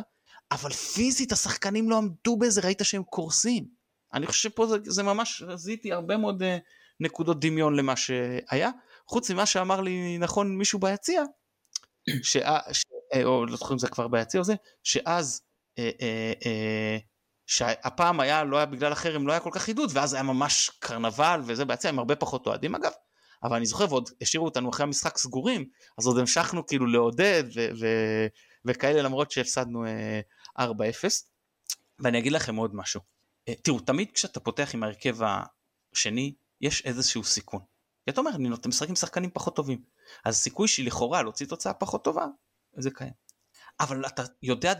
[0.51, 3.67] אבל פיזית השחקנים לא עמדו בזה, ראית שהם קורסים.
[4.13, 6.45] אני חושב שפה זה, זה ממש, זיהיתי הרבה מאוד uh,
[6.99, 8.69] נקודות דמיון למה שהיה.
[9.07, 11.23] חוץ ממה שאמר לי נכון מישהו ביציע,
[12.23, 12.37] ש...
[12.71, 12.83] ש...
[13.13, 15.41] אה, או לא זוכר אם זה כבר ביציע או זה, שאז
[15.79, 16.97] אה, אה, אה,
[17.47, 21.41] שהפעם היה, לא היה בגלל החרם, לא היה כל כך חידוד, ואז היה ממש קרנבל
[21.45, 22.91] וזה ביציע עם הרבה פחות אוהדים אגב.
[23.43, 27.69] אבל אני זוכר ועוד השאירו אותנו אחרי המשחק סגורים אז עוד המשכנו כאילו לעודד ו-
[27.79, 28.27] ו-
[28.65, 29.85] וכאלה למרות שהפסדנו
[30.57, 30.63] uh, 4-0
[31.99, 33.01] ואני אגיד לכם עוד משהו.
[33.49, 35.17] uh, תראו תמיד כשאתה פותח עם ההרכב
[35.93, 37.61] השני יש איזשהו סיכון.
[38.05, 39.83] כי אתה אומר אני נותן משחק עם שחקנים פחות טובים.
[40.25, 42.25] אז סיכוי שלכאורה להוציא תוצאה פחות טובה
[42.77, 43.13] זה קיים.
[43.79, 44.73] אבל אתה יודע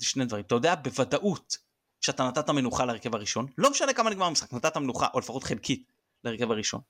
[0.00, 0.44] שני דברים.
[0.44, 1.56] אתה יודע בוודאות
[2.00, 5.92] שאתה נתת מנוחה להרכב הראשון לא משנה כמה נגמר המשחק נתת מנוחה או לפחות חלקית
[6.24, 6.80] להרכב הראשון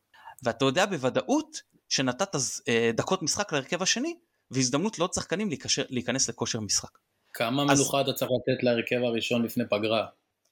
[0.43, 2.35] ואתה יודע בוודאות שנתת
[2.69, 4.17] אה, דקות משחק להרכב השני
[4.51, 6.99] והזדמנות לעוד שחקנים להיקשר, להיכנס לכושר משחק.
[7.33, 7.81] כמה אז...
[7.81, 10.07] מנוחה אתה צריך לתת להרכב הראשון לפני פגרה?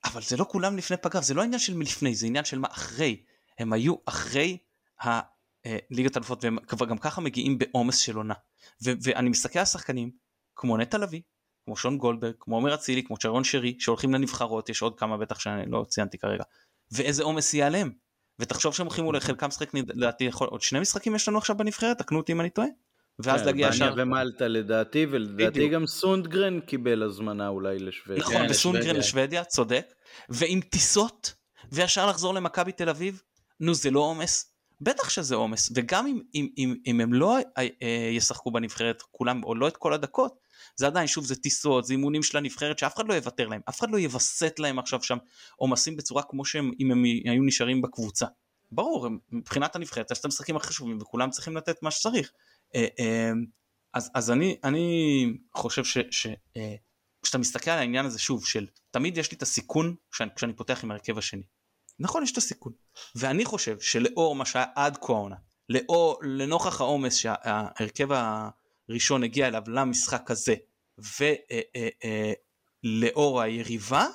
[0.05, 2.69] אבל זה לא כולם לפני פגרה, זה לא עניין של מלפני, זה עניין של מה
[2.71, 3.23] אחרי.
[3.59, 4.59] הם היו אחרי
[5.05, 5.21] אה,
[5.91, 8.35] ליגת אלופות והם כבר גם ככה מגיעים בעומס של עונה.
[8.85, 10.11] ו- ואני מסתכל על שחקנים
[10.57, 11.21] כמו נטע לביא,
[11.65, 15.39] כמו שון גולדברג, כמו עומר אצילי, כמו צ'רון שרי, שהולכים לנבחרות, יש עוד כמה בטח
[15.39, 16.45] שאני לא ציינתי כרגע.
[16.93, 17.93] ואיזה עומס יהיה עליהם.
[18.39, 21.99] ותחשוב שהם הולכים אולי חלקם משחק לדעתי יכול עוד שני משחקים יש לנו עכשיו בנבחרת
[21.99, 22.69] תקנו אותי אם אני טועה.
[23.19, 23.89] ואז כן, להגיע ישר.
[23.89, 25.69] אלבניה ומלטה לדעתי, ולדעתי.
[25.69, 28.23] גם סונדגרן קיבל הזמנה אולי לשוודיה.
[28.23, 29.45] נכון, כן, וסונגרן לשוודיה.
[29.45, 29.95] צודק.
[30.29, 31.35] ועם טיסות,
[31.73, 33.23] וישר לחזור למכבי תל אביב,
[33.61, 34.55] נו זה לא עומס?
[34.81, 39.45] בטח שזה עומס, וגם אם, אם, אם, אם הם לא אה, אה, ישחקו בנבחרת כולם,
[39.45, 40.39] או לא את כל הדקות,
[40.77, 43.81] זה עדיין, שוב, זה טיסות, זה אימונים של הנבחרת, שאף אחד לא יוותר להם, אף
[43.81, 45.19] אחד לא יווסת להם עכשיו שם
[45.57, 48.27] עומסים בצורה כמו שהם, אם הם היו נשארים בקבוצה.
[48.73, 52.33] ברור, מבחינת הנבחרת, יש את המשחקים החשובים, וכולם צריכים לתת מה שצריך.
[52.75, 53.33] אה, אה,
[53.95, 55.99] אז, אז אני, אני חושב ש...
[56.11, 56.75] ש אה,
[57.23, 60.85] כשאתה מסתכל על העניין הזה שוב של תמיד יש לי את הסיכון כשאני, כשאני פותח
[60.85, 61.43] עם ההרכב השני.
[61.99, 62.73] נכון יש את הסיכון
[63.15, 65.37] ואני חושב שלאור מה שהיה עד כה העונה
[66.23, 68.09] לנוכח העומס שההרכב
[68.89, 70.55] הראשון הגיע אליו למשחק הזה.
[72.85, 74.07] ולאור היריבה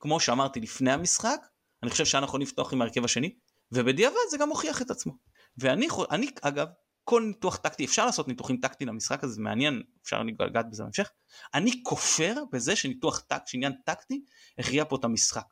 [0.00, 1.40] כמו שאמרתי לפני המשחק
[1.82, 3.34] אני חושב שהיה נכון לפתוח עם ההרכב השני
[3.72, 5.12] ובדיעבד זה גם הוכיח את עצמו.
[5.58, 6.66] ואני אני אגב
[7.04, 11.10] כל ניתוח טקטי אפשר לעשות ניתוחים טקטיים למשחק הזה זה מעניין אפשר לגעת בזה בהמשך.
[11.54, 14.24] אני כופר בזה שניתוח טקט, שעניין טקטי,
[14.58, 15.44] הכריע פה את המשחק.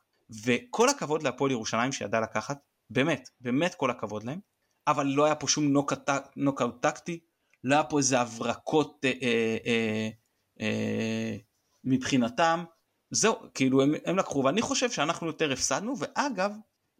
[0.44, 2.58] וכל הכבוד להפועל ירושלים שידע לקחת,
[2.90, 4.40] באמת, באמת כל הכבוד להם,
[4.86, 5.72] אבל לא היה פה שום
[6.36, 7.20] נוקאוט טקטי,
[7.64, 10.08] לא היה פה איזה הברקות אה, אה, אה,
[10.60, 11.36] אה,
[11.84, 12.64] מבחינתם,
[13.10, 16.52] זהו, כאילו הם, הם לקחו, ואני חושב שאנחנו יותר הפסדנו, ואגב,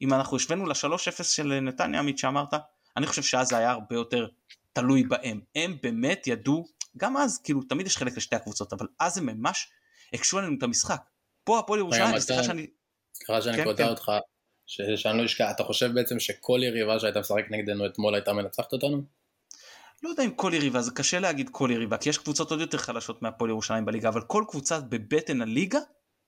[0.03, 2.55] אם אנחנו השווינו ל-3-0 של נתניה, עמית שאמרת,
[2.97, 4.27] אני חושב שאז זה היה הרבה יותר
[4.73, 5.41] תלוי בהם.
[5.55, 9.69] הם באמת ידעו גם אז כאילו תמיד יש חלק לשתי הקבוצות אבל אז הם ממש
[10.13, 11.01] הקשו עלינו את המשחק.
[11.45, 12.43] פה הפועל ירושלים, סליחה.
[12.43, 12.67] שאני,
[13.15, 13.91] סליחה שאני כן, קוטע כן.
[13.91, 14.13] אותך,
[14.67, 18.73] ש- שאני לא אשכח, אתה חושב בעצם שכל יריבה שהייתה משחק נגדנו אתמול הייתה מנצחת
[18.73, 19.03] אותנו?
[20.03, 22.79] לא יודע אם כל יריבה, זה קשה להגיד כל יריבה, כי יש קבוצות עוד יותר
[22.79, 25.79] חלשות מהפועל ירושלים בליגה, אבל כל קבוצה בבטן הליגה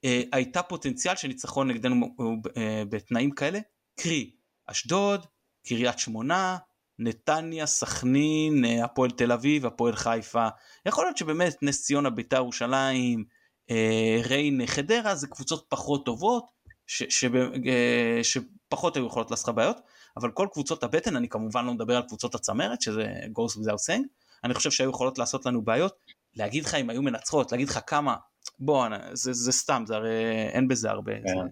[0.04, 2.14] אה, הייתה פוטנציאל של ניצחון נגדנו
[2.56, 3.58] אה, בתנאים כאלה,
[4.00, 4.30] קרי
[4.66, 5.26] אשדוד,
[5.66, 6.56] קריית שמונה,
[6.98, 10.48] נתניה, סכנין, אה, הפועל תל אביב, הפועל חיפה.
[10.86, 13.24] יכול להיות שבאמת נס ציונה, ביתר ירושלים,
[13.70, 16.44] אה, ריין, חדרה, זה קבוצות פחות טובות,
[16.86, 17.24] ש, ש,
[17.66, 19.76] אה, שפחות היו יכולות לעשות בעיות,
[20.16, 23.06] אבל כל קבוצות הבטן, אני כמובן לא מדבר על קבוצות הצמרת, שזה
[23.38, 24.02] goes without saying,
[24.44, 25.96] אני חושב שהיו יכולות לעשות לנו בעיות.
[26.34, 28.16] להגיד לך אם היו מנצחות, להגיד לך כמה,
[28.58, 31.12] בוא, זה, זה סתם, זה הרי אין בזה הרבה.
[31.12, 31.46] כן.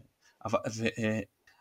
[0.45, 1.21] אבל, ו, אה,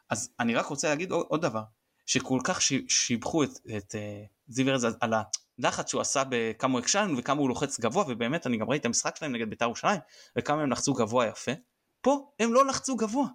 [0.09, 1.63] אז אני רק רוצה להגיד עוד, עוד דבר,
[2.05, 5.13] שכל כך ש- שיבחו את, את אה, זיו ארז על
[5.59, 8.81] הלחץ שהוא עשה בכמה הוא הקשה לנו וכמה הוא לוחץ גבוה, ובאמת אני גם ראיתי
[8.81, 9.99] את המשחק שלהם נגד בית"ר ירושלים,
[10.37, 11.51] וכמה הם לחצו גבוה יפה.
[12.01, 13.27] פה הם לא לחצו גבוה.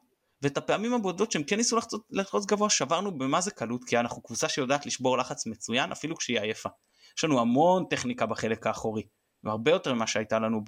[0.43, 4.23] ואת הפעמים הבודדות שהם כן ניסו לחצות, לחצות גבוה שברנו במה זה קלות כי אנחנו
[4.23, 6.69] קבוצה שיודעת לשבור לחץ מצוין אפילו כשהיא עייפה.
[7.19, 9.03] יש לנו המון טכניקה בחלק האחורי
[9.45, 10.61] והרבה יותר ממה שהייתה לנו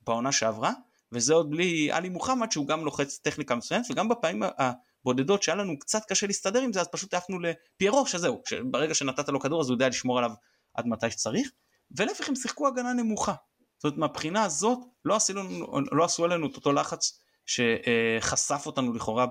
[0.00, 0.72] בעונה שעברה
[1.12, 5.78] וזה עוד בלי עלי מוחמד שהוא גם לוחץ טכניקה מצוינת וגם בפעמים הבודדות שהיה לנו
[5.78, 9.68] קצת קשה להסתדר עם זה אז פשוט העפנו לפיירו שזהו ברגע שנתת לו כדור אז
[9.68, 10.30] הוא יודע לשמור עליו
[10.74, 11.50] עד מתי שצריך
[11.98, 13.34] ולהפך הם שיחקו הגנה נמוכה.
[13.78, 18.92] זאת אומרת מהבחינה הזאת לא עשו, לנו, לא עשו עלינו את אותו לחץ שחשף אותנו
[18.94, 19.26] לכאורה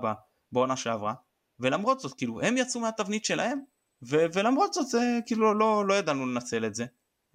[0.52, 1.14] בעונה שעברה
[1.60, 3.60] ולמרות זאת כאילו הם יצאו מהתבנית שלהם
[4.02, 6.86] ו- ולמרות זאת זה כאילו לא, לא ידענו לנצל את זה.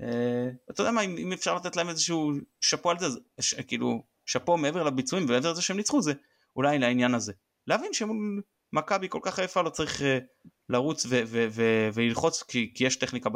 [0.01, 3.07] אה, אתה יודע מה אם, אם אפשר לתת להם איזשהו שאפו על זה
[3.39, 6.13] ש- כאילו שאפו מעבר לביצועים ומעבר לזה שהם ניצחו זה
[6.55, 7.33] אולי לעניין הזה.
[7.67, 8.41] להבין שמול
[8.73, 10.19] מכבי כל כך עייפה לא צריך אה,
[10.69, 13.29] לרוץ ו- ו- ו- וללחוץ כי, כי יש טכניקה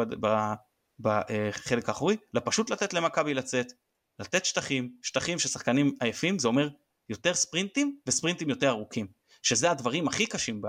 [0.99, 3.73] בחלק האחורי, אלא פשוט לתת למכבי לצאת,
[4.19, 6.69] לתת שטחים, שטחים ששחקנים עייפים זה אומר
[7.09, 9.07] יותר ספרינטים וספרינטים יותר ארוכים,
[9.43, 10.67] שזה הדברים הכי קשים ב...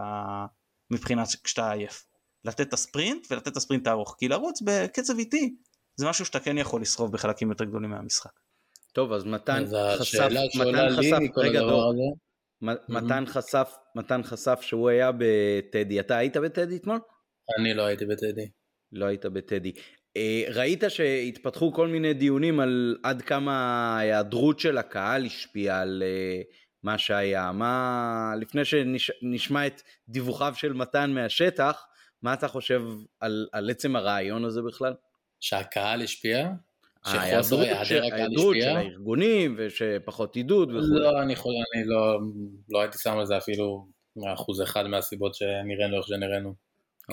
[0.93, 2.05] מבחינת כשאתה עייף.
[2.45, 5.57] לתת את הספרינט ולתת את הספרינט הארוך, כי לרוץ בקצב איטי
[5.97, 8.31] זה משהו שאתה כן יכול לשרוף בחלקים יותר גדולים מהמשחק.
[8.93, 9.65] טוב, אז מתן
[9.99, 10.29] חשף,
[10.61, 11.95] מתן חשף, רגע, דור,
[12.89, 16.01] מתן חשף, מתן חשף שהוא היה בטדי.
[16.01, 16.99] אתה היית בטדי אתמול?
[17.59, 18.51] אני לא הייתי בטדי.
[18.93, 19.73] לא היית בטדי.
[20.17, 23.53] אה, ראית שהתפתחו כל מיני דיונים על עד כמה
[23.97, 26.43] ההיעדרות של הקהל השפיעה על אה,
[26.83, 27.53] מה שהיה.
[27.53, 31.87] מה, לפני שנשמע את דיווחיו של מתן מהשטח,
[32.23, 32.83] מה אתה חושב
[33.21, 34.95] על, על עצם הרעיון הזה בכלל?
[35.41, 36.51] שהקהל השפיע?
[37.07, 38.77] שחוסר ההיעדרות היעדר של-?
[38.77, 40.99] הארגונים ושפחות עידוד וכו'.
[40.99, 42.19] לא, אני חושב, אני לא,
[42.71, 43.87] לא הייתי שם על זה אפילו
[44.35, 46.55] אחוז אחד מהסיבות שנראינו איך שנראינו.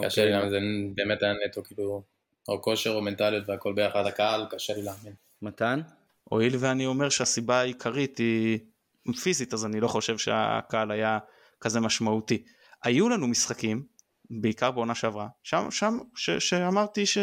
[0.04, 0.50] קשה לי אוקיי.
[0.50, 0.58] להאמין, זה
[0.96, 2.04] באמת היה נטו כאילו,
[2.48, 5.14] או כושר או מנטליות והכל ביחד, הקהל, קשה לי להאמין.
[5.42, 5.82] מתן?
[6.24, 8.60] הואיל ואני אומר שהסיבה העיקרית היא
[9.24, 11.20] פיזית אז אני לא חושב שהקהל היה
[11.62, 12.44] כזה משמעותי.
[12.84, 13.86] היו לנו משחקים
[14.30, 17.18] בעיקר בעונה שעברה, שם, שם, ש, שאמרתי ש,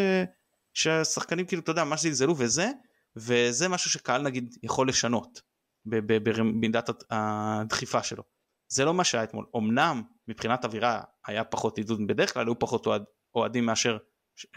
[0.75, 2.71] שהשחקנים כאילו, אתה יודע, מה שזלזלו וזה,
[3.17, 5.41] וזה משהו שקהל נגיד יכול לשנות
[5.87, 8.23] במידת הדחיפה שלו.
[8.69, 9.47] זה לא מה שהיה אתמול.
[9.57, 13.03] אמנם מבחינת אווירה היה פחות עידוד בדרך כלל, היו פחות אוהד,
[13.35, 13.99] אוהדים מאשר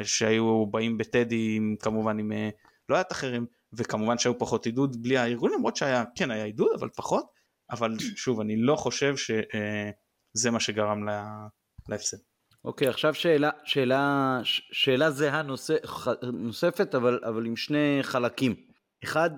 [0.04, 2.50] שהיו באים בטדי כמובן עם אה,
[2.90, 6.72] לא היה את אחרים, וכמובן שהיו פחות עידוד בלי הארגון, למרות שהיה, כן היה עידוד,
[6.80, 7.26] אבל פחות.
[7.72, 11.48] אבל שוב, אני לא חושב שזה אה, מה שגרם לה,
[11.90, 12.18] להפסד.
[12.66, 14.40] אוקיי, okay, עכשיו שאלה, שאלה,
[14.72, 15.76] שאלה זהה נושא,
[16.34, 18.56] נוספת, אבל, אבל עם שני חלקים.
[19.04, 19.30] אחד,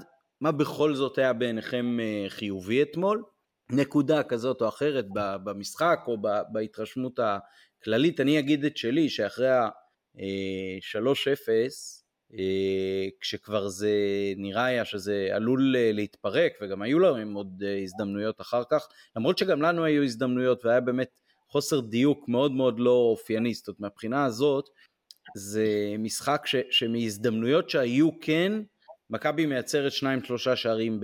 [0.42, 3.24] מה בכל זאת היה בעיניכם אה, חיובי אתמול?
[3.72, 5.06] נקודה כזאת או אחרת
[5.44, 6.18] במשחק או
[6.52, 8.20] בהתרשמות הכללית.
[8.20, 9.48] אני אגיד את שלי, שאחרי
[10.18, 11.50] ה-3-0,
[12.34, 13.94] אה, כשכבר זה
[14.38, 19.62] נראה היה שזה עלול אה, להתפרק, וגם היו להם עוד הזדמנויות אחר כך, למרות שגם
[19.62, 24.70] לנו היו הזדמנויות והיה באמת חוסר דיוק מאוד מאוד לא אופייני, זאת אומרת מהבחינה הזאת
[25.36, 28.54] זה משחק ש, שמהזדמנויות שהיו כן,
[29.10, 31.00] מכבי מייצרת שניים שלושה שערים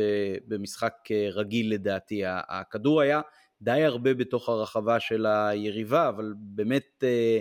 [0.48, 3.22] במשחק אה, רגיל לדעתי, הכדור היה
[3.62, 7.40] די הרבה בתוך הרחבה של היריבה, אבל באמת אה,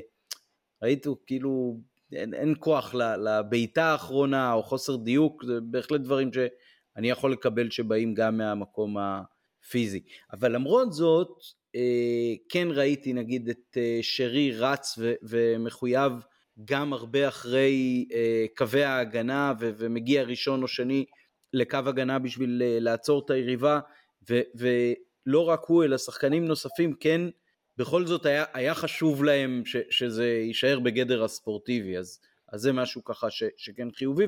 [0.82, 1.80] ראיתו כאילו
[2.12, 8.14] אין, אין כוח לבעיטה האחרונה או חוסר דיוק, זה בהחלט דברים שאני יכול לקבל שבאים
[8.14, 10.00] גם מהמקום הפיזי.
[10.32, 11.28] אבל למרות זאת,
[11.76, 16.12] אה, כן ראיתי נגיד את אה, שרי רץ ו- ומחויב
[16.64, 21.04] גם הרבה אחרי אה, קווי ההגנה ו- ומגיע ראשון או שני
[21.52, 23.80] לקו הגנה בשביל לעצור את היריבה
[24.30, 27.20] ו- ולא רק הוא אלא שחקנים נוספים כן
[27.78, 32.20] בכל זאת היה, היה חשוב להם ש- שזה יישאר בגדר הספורטיבי אז,
[32.52, 34.26] אז זה משהו ככה ש- שכן חיובי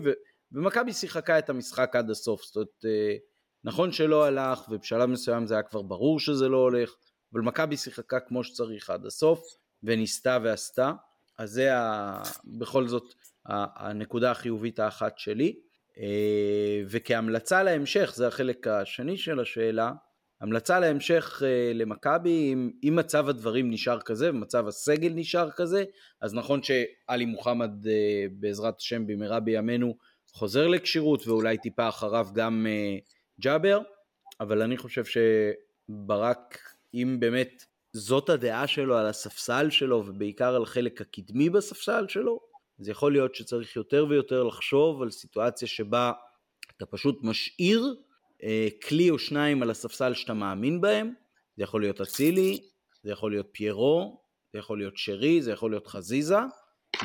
[0.52, 2.84] ומכבי שיחקה את המשחק עד הסוף זאת אומרת
[3.64, 6.94] נכון שלא הלך ובשלב מסוים זה היה כבר ברור שזה לא הולך
[7.32, 9.42] אבל מכבי שיחקה כמו שצריך עד הסוף,
[9.82, 10.92] וניסתה ועשתה,
[11.38, 12.22] אז זה ה...
[12.44, 13.14] בכל זאת
[13.46, 15.60] הנקודה החיובית האחת שלי.
[15.98, 19.92] אה, וכהמלצה להמשך, זה החלק השני של השאלה,
[20.40, 25.84] המלצה להמשך אה, למכבי, אם, אם מצב הדברים נשאר כזה ומצב הסגל נשאר כזה,
[26.20, 29.96] אז נכון שעלי מוחמד אה, בעזרת השם במהרה בימינו
[30.32, 32.66] חוזר לכשירות ואולי טיפה אחריו גם
[33.40, 33.80] ג'אבר,
[34.40, 36.58] אבל אני חושב שברק
[36.94, 42.40] אם באמת זאת הדעה שלו על הספסל שלו ובעיקר על חלק הקדמי בספסל שלו,
[42.80, 46.12] אז יכול להיות שצריך יותר ויותר לחשוב על סיטואציה שבה
[46.76, 47.94] אתה פשוט משאיר
[48.88, 51.12] כלי או שניים על הספסל שאתה מאמין בהם,
[51.56, 52.60] זה יכול להיות אצילי,
[53.02, 54.20] זה יכול להיות פיירו,
[54.52, 56.38] זה יכול להיות שרי, זה יכול להיות חזיזה,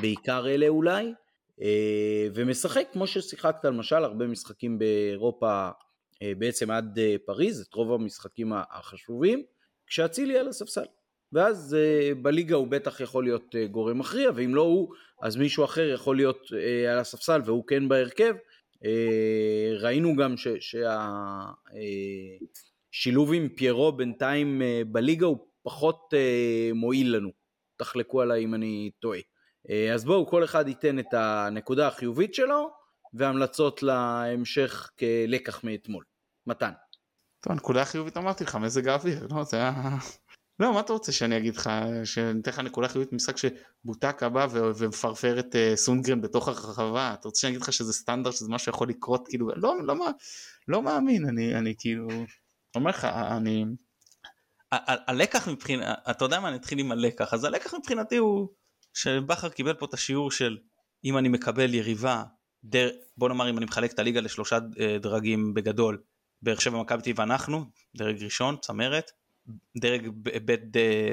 [0.02, 1.14] בעיקר אלה אולי,
[1.62, 5.70] אה, ומשחק כמו ששיחקת למשל הרבה משחקים באירופה
[6.22, 9.44] אה, בעצם עד אה, פריז, את רוב המשחקים החשובים,
[9.88, 10.86] כשאצילי על הספסל.
[11.34, 11.78] ואז
[12.22, 16.48] בליגה הוא בטח יכול להיות גורם מכריע, ואם לא הוא, אז מישהו אחר יכול להיות
[16.92, 18.36] על הספסל והוא כן בהרכב.
[18.84, 18.88] Uh,
[19.80, 20.36] ראינו גם
[22.90, 26.14] שהשילוב uh, עם פיירו בינתיים uh, בליגה הוא פחות
[26.74, 27.30] מועיל לנו.
[27.78, 29.20] תחלקו עליי אם אני טועה.
[29.94, 32.70] אז בואו, כל אחד ייתן את הנקודה החיובית שלו,
[33.14, 36.04] והמלצות להמשך כלקח מאתמול.
[36.48, 36.72] מתן.
[37.40, 39.98] טוב, הנקודה החיובית אמרתי לך, מזג האוויר, לא, זה היה...
[40.60, 41.70] לא, מה אתה רוצה שאני אגיד לך,
[42.04, 47.28] שאני אתן לך נקודה חיובית במשחק שבוטקה בא ומפרפר את uh, סונגרן בתוך הרחבה, אתה
[47.28, 50.08] רוצה שאני אגיד לך שזה סטנדרט, שזה משהו שיכול לקרות, כאילו, לא, לא, לא,
[50.68, 52.08] לא מאמין, אני, אני כאילו,
[52.76, 53.66] אומר לך, אני,
[54.72, 58.48] הלקח מבחינת, אתה יודע מה, אני אתחיל עם הלקח, אז הלקח מבחינתי הוא
[58.94, 60.58] שבכר קיבל פה את השיעור של
[61.06, 62.24] אם אני מקבל יריבה,
[62.64, 66.02] דר, בוא נאמר אם אני מחלק את הליגה לשלושה אה, דרגים בגדול,
[66.42, 69.12] באר שבע מכבי ואנחנו, דרג ראשון, צמרת,
[69.78, 70.56] דרג ב'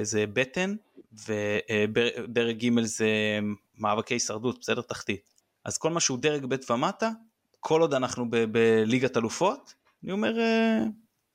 [0.03, 0.75] זה בטן,
[1.13, 3.39] ודרג ג' זה
[3.79, 4.83] מאבקי הישרדות, בסדר?
[4.83, 5.33] תחתית.
[5.65, 7.11] אז כל מה שהוא דרג ב' ומטה,
[7.61, 9.75] כל עוד אנחנו בליגת אלופות,
[10.05, 10.85] אני אומר, אה,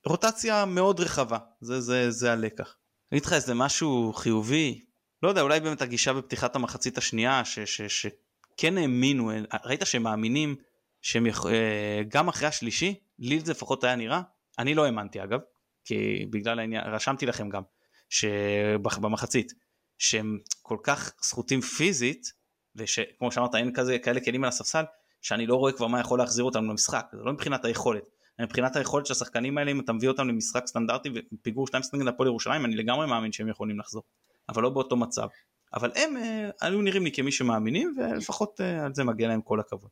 [0.06, 2.76] רוטציה מאוד רחבה, זה, זה, זה הלקח.
[3.12, 4.82] אני אגיד לך איזה משהו חיובי,
[5.24, 7.42] לא יודע, אולי באמת הגישה בפתיחת המחצית השנייה,
[7.88, 9.32] שכן האמינו,
[9.64, 10.56] ראית שהם מאמינים
[11.02, 11.46] שהם יכ...
[11.46, 14.22] אה, גם אחרי השלישי, לי זה לפחות היה נראה,
[14.60, 15.40] אני לא האמנתי אגב,
[15.88, 17.62] כי בגלל העניין, רשמתי לכם גם,
[18.10, 19.54] שבמחצית,
[19.98, 22.32] שהם כל כך זכותים פיזית,
[22.76, 24.84] ושכמו שאמרת אין כזה כאלה כלים על הספסל,
[25.22, 28.04] שאני לא רואה כבר מה יכול להחזיר אותם למשחק, זה לא מבחינת היכולת,
[28.42, 32.28] מבחינת היכולת של השחקנים האלה אם אתה מביא אותם למשחק סטנדרטי ופיגור 2 נגד הפועל
[32.28, 34.04] ירושלים אני לגמרי מאמין שהם יכולים לחזור.
[34.50, 35.28] אבל לא באותו מצב.
[35.74, 39.60] אבל הם אה, היו נראים לי כמי שמאמינים ולפחות אה, על זה מגיע להם כל
[39.60, 39.90] הכבוד.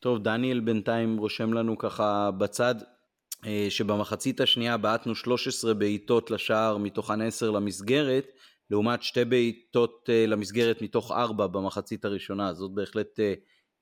[0.00, 2.74] טוב, דניאל בינתיים רושם לנו ככה בצד
[3.68, 8.32] שבמחצית השנייה בעטנו 13 בעיטות לשער מתוכן 10 למסגרת,
[8.70, 13.22] לעומת שתי בעיטות uh, למסגרת מתוך ארבע במחצית הראשונה, זאת בהחלט uh,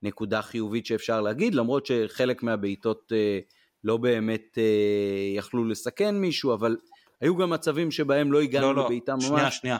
[0.03, 3.11] נקודה חיובית שאפשר להגיד, למרות שחלק מהבעיטות
[3.83, 4.57] לא באמת
[5.35, 6.77] יכלו לסכן מישהו, אבל
[7.21, 9.25] היו גם מצבים שבהם לא הגענו לא, לא, לבעיטה ממש.
[9.25, 9.77] שנייה, שנייה.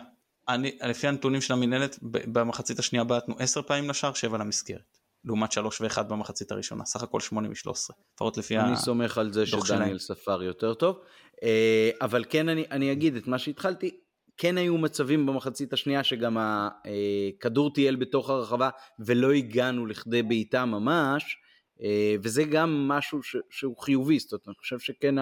[0.50, 4.95] אני, לפי הנתונים של המינהלת, במחצית השנייה בעטנו 10 פעמים לשער, 7 למסגרת.
[5.26, 7.94] לעומת 3 ו-1 במחצית הראשונה, סך הכל 8 מ-13.
[8.14, 11.00] לפחות לפי אני סומך על זה שדניאל ספר יותר טוב.
[11.44, 14.00] אה, אבל כן אני, אני אגיד את מה שהתחלתי,
[14.38, 18.70] כן היו מצבים במחצית השנייה שגם הכדור טייל בתוך הרחבה
[19.00, 21.38] ולא הגענו לכדי בעיטה ממש,
[21.82, 25.16] אה, וזה גם משהו ש, שהוא חיובי, זאת אומרת, אני חושב שכן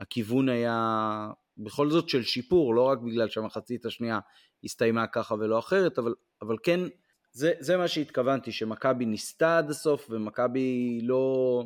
[0.00, 4.18] הכיוון היה בכל זאת של שיפור, לא רק בגלל שהמחצית השנייה
[4.64, 6.80] הסתיימה ככה ולא אחרת, אבל, אבל כן,
[7.32, 11.62] זה, זה מה שהתכוונתי, שמכבי ניסתה עד הסוף ומכבי לא,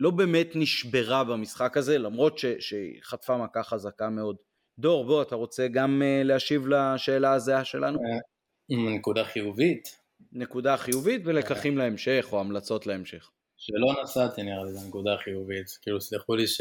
[0.00, 4.36] לא באמת נשברה במשחק הזה, למרות ש, שהיא חטפה מכה חזקה מאוד.
[4.78, 7.98] דור, בוא, אתה רוצה גם uh, להשיב לשאלה הזהה שלנו?
[7.98, 9.98] אה, נקודה חיובית.
[10.32, 13.30] נקודה חיובית ולקחים להמשך או המלצות להמשך.
[13.56, 15.78] שלא נסעתי נראה לי, זו נקודה חיובית.
[15.82, 16.60] כאילו, סלחו לי ש...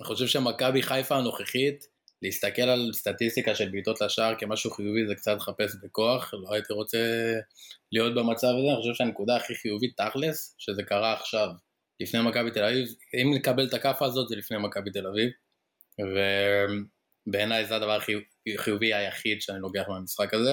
[0.00, 1.86] אני חושב שמכבי חיפה הנוכחית,
[2.22, 6.98] להסתכל על סטטיסטיקה של בעיטות לשער כמשהו חיובי זה קצת לחפש בכוח, לא הייתי רוצה
[7.92, 11.48] להיות במצב הזה, אני חושב שהנקודה הכי חיובית תכלס, שזה קרה עכשיו,
[12.00, 15.30] לפני מכבי תל אביב, אם לקבל את הכאפה הזאת זה לפני מכבי תל אביב,
[17.28, 17.98] ובעיניי זה הדבר
[18.58, 20.52] החיובי היחיד שאני לוקח מהמשחק הזה,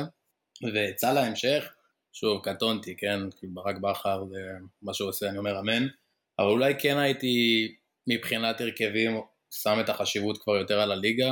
[0.73, 1.73] ויצא להמשך,
[2.13, 4.39] שוב, קטונתי, כן, ברק בכר זה
[4.81, 5.87] מה שהוא עושה, אני אומר אמן,
[6.39, 7.67] אבל אולי כן הייתי
[8.07, 11.31] מבחינת הרכבים שם את החשיבות כבר יותר על הליגה,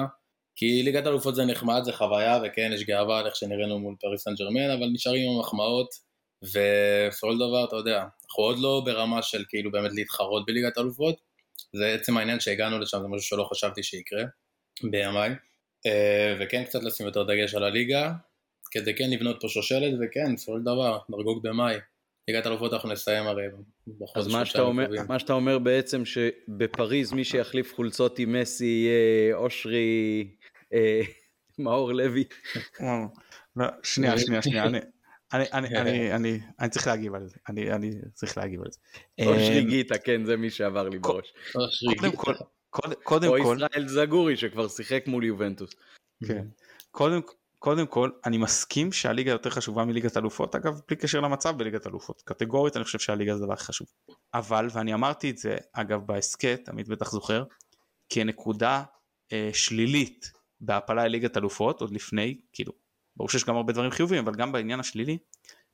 [0.59, 4.23] כי ליגת אלופות זה נחמד, זה חוויה, וכן, יש גאווה על איך שנראינו מול פריס
[4.23, 5.87] סן ג'רמן, אבל נשארים עם המחמאות,
[6.43, 11.21] ובסופו של דבר, אתה יודע, אנחנו עוד לא ברמה של כאילו באמת להתחרות בליגת אלופות,
[11.73, 14.23] זה עצם העניין שהגענו לשם, זה משהו שלא חשבתי שיקרה
[14.83, 15.29] בימיי,
[15.85, 18.13] אה, וכן קצת לשים יותר דגש על הליגה,
[18.71, 21.77] כדי כן לבנות פה שושלת, וכן, בסופו של דבר, דרגוג במאי,
[22.27, 23.43] ליגת אלופות אנחנו נסיים הרי
[24.15, 29.35] אז מה שאתה, אומר, מה שאתה אומר בעצם שבפריז מי שיחליף חולצות עם מסי יהיה
[29.35, 30.27] אושרי
[31.59, 32.23] מאור לוי.
[33.55, 34.79] לא, שנייה שנייה שנייה אני,
[35.33, 38.79] אני, אני, אני, אני, אני צריך להגיב על זה, אני, אני צריך להגיב על זה.
[39.25, 41.33] אושרי אה, גיטה, כן, זה מי שעבר לי בראש.
[41.97, 42.33] קודם כל,
[42.69, 45.69] קודם כל, או ישראל זגורי שכבר שיחק מול יובנטוס.
[46.27, 46.45] כן.
[46.91, 47.21] קודם,
[47.59, 52.21] קודם כל אני מסכים שהליגה יותר חשובה מליגת אלופות אגב בלי קשר למצב בליגת אלופות
[52.25, 53.87] קטגורית אני חושב שהליגה זה דבר הכי חשוב
[54.33, 57.43] אבל ואני אמרתי את זה אגב בהסכת עמית בטח זוכר
[58.09, 58.83] כנקודה
[59.33, 60.31] אה, שלילית
[60.61, 62.73] בהעפלה לליגת אלופות עוד לפני כאילו
[63.15, 65.17] ברור שיש גם הרבה דברים חיובים אבל גם בעניין השלילי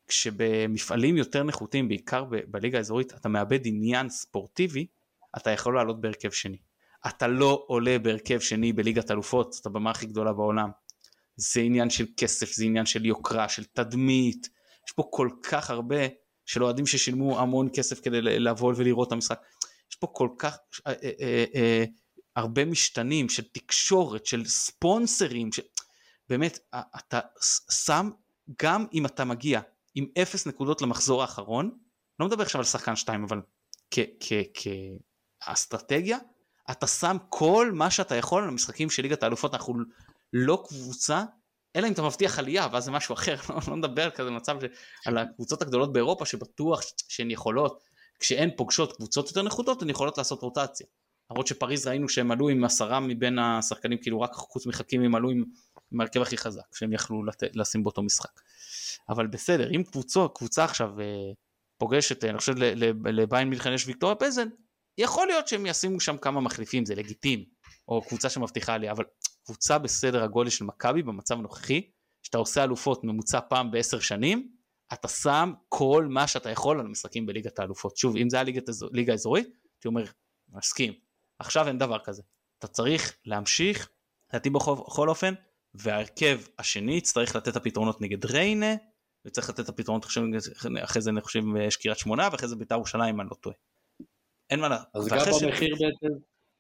[0.08, 4.88] כשבמפעלים יותר נחותים בעיקר ב- בליגה האזורית אתה מאבד עניין ספורטיבי
[5.38, 6.58] אתה יכול לעלות בהרכב שני.
[7.08, 10.70] אתה לא עולה בהרכב שני בליגת אלופות זאת הבמה הכי גדולה בעולם.
[11.36, 14.50] זה עניין של כסף, זה עניין של יוקרה, של תדמית,
[14.88, 15.98] יש פה כל כך הרבה
[16.46, 19.42] של אוהדים ששילמו המון כסף כדי לבוא ולראות את המשחק,
[19.92, 20.58] יש פה כל כך
[20.88, 21.84] אה, אה, אה, אה,
[22.36, 25.60] הרבה משתנים של תקשורת, של ספונסרים, ש...
[26.30, 27.20] באמת, אתה
[27.72, 28.10] שם,
[28.62, 29.62] גם אם אתה מגיע
[29.96, 31.78] עם אפס נקודות למחזור האחרון,
[32.20, 33.42] לא מדבר עכשיו על שחקן שתיים, אבל
[35.44, 36.18] כאסטרטגיה,
[36.72, 39.74] אתה שם כל מה שאתה יכול על המשחקים של ליגת האלופות, אנחנו
[40.34, 41.24] לא קבוצה,
[41.76, 44.64] אלא אם אתה מבטיח עלייה, ואז זה משהו אחר, לא, לא נדבר כזה מצב ש...
[45.06, 47.84] על הקבוצות הגדולות באירופה שבטוח שהן יכולות,
[48.20, 50.88] כשהן פוגשות קבוצות יותר נחותות, הן יכולות לעשות רוטציה.
[51.32, 55.30] למרות שפריז ראינו שהם עלו עם עשרה מבין השחקנים, כאילו רק חוץ מחכים הם עלו
[55.30, 55.44] עם,
[56.00, 57.44] ההרכב הכי חזק, שהם יכלו לת...
[57.54, 58.42] לשים באותו משחק.
[59.10, 61.06] אבל בסדר, אם קבוצו, קבוצה עכשיו אה,
[61.78, 62.54] פוגשת, אני חושב
[63.06, 64.48] לביין מלחן יש ויקטוריה פזן,
[64.98, 67.46] יכול להיות שהם ישימו שם כמה מחליפים, זה לגיטימי,
[67.88, 69.04] או קבוצה שמבטיחה עלייה, אבל
[69.46, 71.90] קבוצה בסדר הגודל של מכבי במצב הנוכחי,
[72.24, 74.52] שאתה עושה אלופות ממוצע פעם בעשר שנים,
[74.94, 77.98] אתה שם כל מה שאתה יכול על המשחקים בליגת האלופות.
[77.98, 80.06] שוב, אם זה היה ליגת, ליגה אזורית, הייתי אומר,
[80.50, 80.94] מסכים.
[81.44, 82.22] עכשיו אין דבר כזה.
[82.60, 83.90] אתה צריך להמשיך,
[84.30, 85.34] לדעתי בכל, אופן,
[85.74, 88.76] וההרכב השני יצטרך לתת את הפתרונות נגד ריינה,
[89.26, 90.06] וצריך לתת את הפתרונות
[90.84, 93.56] אחרי זה אני חושב יש קריית שמונה, ואחרי זה בית"ר ירושלים, אני לא טועה.
[94.50, 94.88] אין מה לעשות.
[94.94, 96.16] אז גם במחיר בעצם,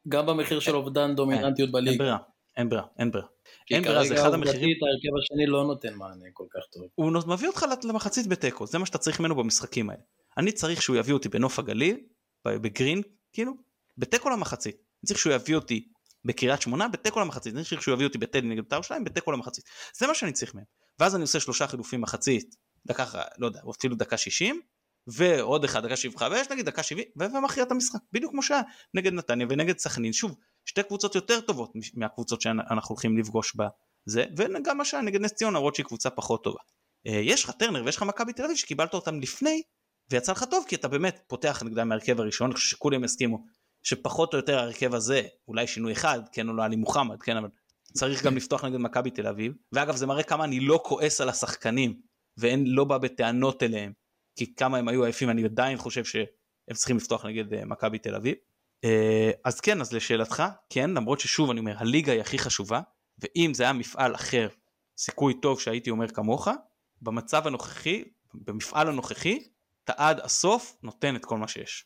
[0.07, 1.91] גם במחיר של אובדן דומיננטיות בליגה.
[1.91, 2.17] אין ברירה.
[2.57, 3.27] אין ברירה, אין ברירה.
[3.71, 4.59] אין ברירה, זה אחד המחירים.
[4.59, 6.83] כי כרגע ההרכב השני לא נותן מענה כל כך טוב.
[6.95, 10.01] הוא מביא אותך למחצית בתיקו, זה מה שאתה צריך ממנו במשחקים האלה.
[10.37, 11.97] אני צריך שהוא יביא אותי בנוף הגליל,
[12.47, 13.01] בגרין,
[13.33, 13.53] כאילו,
[13.97, 14.75] בתיקו למחצית.
[14.75, 15.87] אני צריך שהוא יביא אותי
[16.25, 17.55] בקריית שמונה, בתיקו למחצית.
[17.55, 19.65] אני צריך שהוא יביא אותי בטדי נגד בית"ר ירושלים, בתיקו למחצית.
[19.97, 20.63] זה מה שאני צריך מהם.
[20.99, 23.05] ואז אני עושה שלושה חילופים מחצית, דקה,
[23.37, 24.61] לא יודע, אפילו דקה שישים,
[25.07, 28.61] ועוד אחד דקה 75 נגיד דקה 70 ומכריע את המשחק בדיוק כמו שהיה
[28.93, 30.35] נגד נתניה ונגד סכנין שוב
[30.65, 33.55] שתי קבוצות יותר טובות מהקבוצות שאנחנו הולכים לפגוש
[34.05, 36.59] זה, וגם מה שהיה נגד נס ציונה, למרות שהיא קבוצה פחות טובה.
[37.07, 39.61] אה, יש לך טרנר ויש לך מכבי תל אביב שקיבלת אותם לפני,
[40.11, 43.45] ויצא לך טוב כי אתה באמת פותח נגדם מהרכב הראשון, אני חושב שכולם יסכימו
[43.83, 47.49] שפחות או יותר ההרכב הזה, אולי שינוי אחד, כן או לא עלי מוחמד, כן, אבל
[47.93, 51.29] צריך גם לפתוח נגד מכבי תל אביב, ואגב זה מראה כמה אני לא כועס על
[51.29, 52.01] השחקנים,
[52.37, 53.93] ואין, לא בא בטענות אליהם,
[54.35, 56.25] כי כמה הם היו עייפים, אני עדיין חושב שהם
[56.73, 58.35] צריכים לפתוח נגד uh, מכבי תל אביב.
[58.85, 58.89] Uh,
[59.43, 62.81] אז כן, אז לשאלתך, כן, למרות ששוב אני אומר, הליגה היא הכי חשובה,
[63.19, 64.47] ואם זה היה מפעל אחר,
[64.97, 66.47] סיכוי טוב שהייתי אומר כמוך,
[67.01, 68.03] במצב הנוכחי,
[68.33, 69.39] במפעל הנוכחי,
[69.83, 71.85] אתה עד הסוף נותן את כל מה שיש.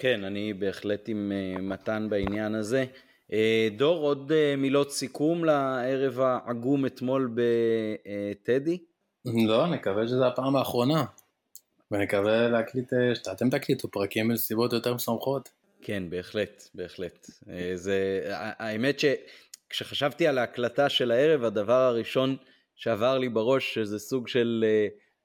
[0.00, 2.84] כן, אני בהחלט עם uh, מתן בעניין הזה.
[3.30, 3.34] Uh,
[3.76, 8.78] דור, עוד uh, מילות סיכום לערב העגום אתמול בטדי?
[9.24, 11.04] לא, נקווה שזו הפעם האחרונה.
[11.90, 15.48] ונקווה להקליט, שאתם תקליטו פרקים בנסיבות יותר משמחות.
[15.82, 17.26] כן, בהחלט, בהחלט.
[17.74, 22.36] זה, האמת שכשחשבתי על ההקלטה של הערב, הדבר הראשון
[22.76, 24.64] שעבר לי בראש, שזה סוג של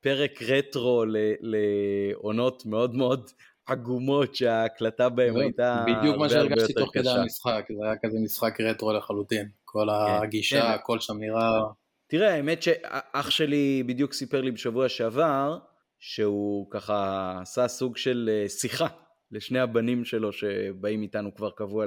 [0.01, 1.03] פרק רטרו
[1.41, 3.31] לעונות מאוד מאוד
[3.65, 8.93] עגומות שההקלטה בהם הייתה בדיוק מה שהרגשתי תוך כדי המשחק, זה היה כזה משחק רטרו
[8.93, 9.49] לחלוטין.
[9.65, 10.77] כל כן, הגישה, כן.
[10.83, 11.61] כל שם נראה...
[12.07, 15.59] תראה, האמת שאח שלי בדיוק סיפר לי בשבוע שעבר,
[15.99, 18.87] שהוא ככה עשה סוג של אה, שיחה
[19.31, 21.85] לשני הבנים שלו שבאים איתנו כבר קבוע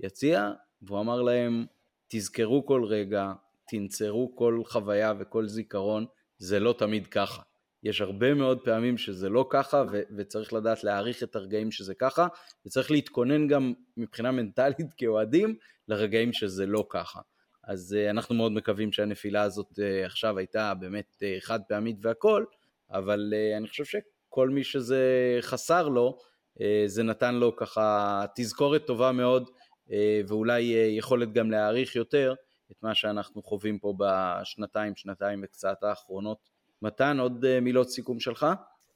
[0.00, 0.50] ליציע,
[0.82, 1.66] והוא אמר להם,
[2.08, 3.32] תזכרו כל רגע,
[3.68, 6.06] תנצרו כל חוויה וכל זיכרון,
[6.38, 7.42] זה לא תמיד ככה.
[7.86, 12.26] יש הרבה מאוד פעמים שזה לא ככה, ו- וצריך לדעת להעריך את הרגעים שזה ככה,
[12.66, 15.56] וצריך להתכונן גם מבחינה מנטלית כאוהדים
[15.88, 17.20] לרגעים שזה לא ככה.
[17.64, 22.44] אז uh, אנחנו מאוד מקווים שהנפילה הזאת uh, עכשיו הייתה באמת uh, חד פעמית והכל,
[22.90, 25.02] אבל uh, אני חושב שכל מי שזה
[25.40, 26.18] חסר לו,
[26.58, 29.48] uh, זה נתן לו ככה תזכורת טובה מאוד,
[29.88, 29.92] uh,
[30.28, 32.34] ואולי uh, יכולת גם להעריך יותר
[32.70, 36.55] את מה שאנחנו חווים פה בשנתיים, שנתיים וקצת האחרונות.
[36.82, 38.46] מתן, עוד uh, מילות סיכום שלך?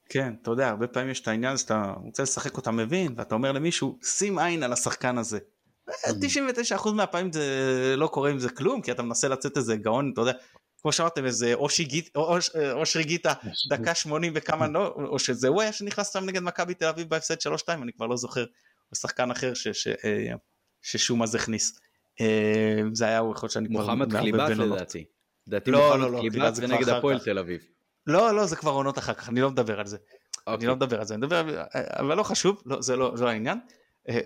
[0.09, 3.51] כן, אתה יודע, הרבה פעמים יש את העניין שאתה רוצה לשחק אותה מבין, ואתה אומר
[3.51, 5.39] למישהו, שים עין על השחקן הזה.
[5.89, 10.21] 99% מהפעמים זה לא קורה עם זה כלום, כי אתה מנסה לצאת איזה גאון, אתה
[10.21, 10.33] יודע,
[10.81, 11.53] כמו שאמרתם איזה
[12.73, 13.33] אושרי גיטה
[13.69, 17.35] דקה 80 וכמה לא, או שזה הוא היה שנכנס שם נגד מכבי תל אביב בהפסד
[17.35, 18.45] 3-2, אני כבר לא זוכר,
[18.91, 19.53] או שחקן אחר
[20.05, 20.33] אה,
[20.81, 21.79] ששום אז הכניס.
[22.21, 23.81] אה, זה היה יכול להיות שאני כבר...
[23.81, 25.05] מוחמד קליבת לדעתי.
[25.51, 27.61] לדעתי לא, מוחמד לא, קליבת זה נגד הפועל תל אביב.
[28.07, 29.97] לא, לא, זה כבר עונות אחר כך, אני לא מדבר על זה.
[30.47, 33.59] אני לא מדבר על זה, אני מדבר, אבל לא חשוב, זה לא העניין.
[34.09, 34.19] אה,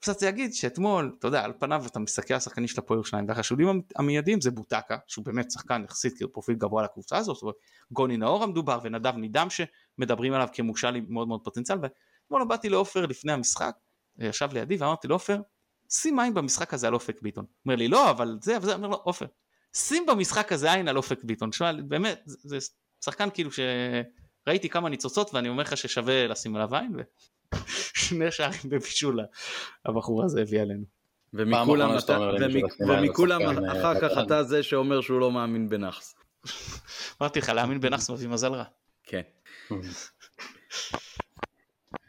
[0.00, 3.82] קצת להגיד שאתמול, אתה יודע, על פניו אתה מסתכל על השחקנים של הפועל ירושלים, והחשודים
[3.96, 7.36] המיידיים זה בוטקה, שהוא באמת שחקן יחסית כאילו פרופיל גבוה לקבוצה הזאת,
[7.90, 13.06] גוני נאור המדובר ונדב נידם שמדברים עליו כמושל עם מאוד מאוד פוטנציאל, ואתמול באתי לעופר
[13.06, 13.74] לפני המשחק,
[14.18, 15.40] ישב לידי ואמרתי לעופר,
[15.90, 17.44] שים עין במשחק הזה על אופק ביטון.
[17.66, 19.26] אומר לי לא, אבל זה, וזה, אומר לו, עופר,
[19.76, 21.50] שים במשחק הזה עין על אופק ביטון.
[21.50, 22.68] תשמע, באמת, זה, זה
[23.04, 26.96] שחקן כאילו שראיתי כמה ניצוצות ואני אומר לך ששווה לשים עליו עין,
[27.94, 29.20] שני שערים בבישול
[29.84, 30.84] הבחור הזה הביא עלינו.
[32.88, 36.14] ומכולם אחר כך אתה זה שאומר שהוא לא מאמין בנאחס.
[37.20, 38.64] אמרתי לך להאמין בנאחס מביא מזל רע.
[39.02, 39.22] כן.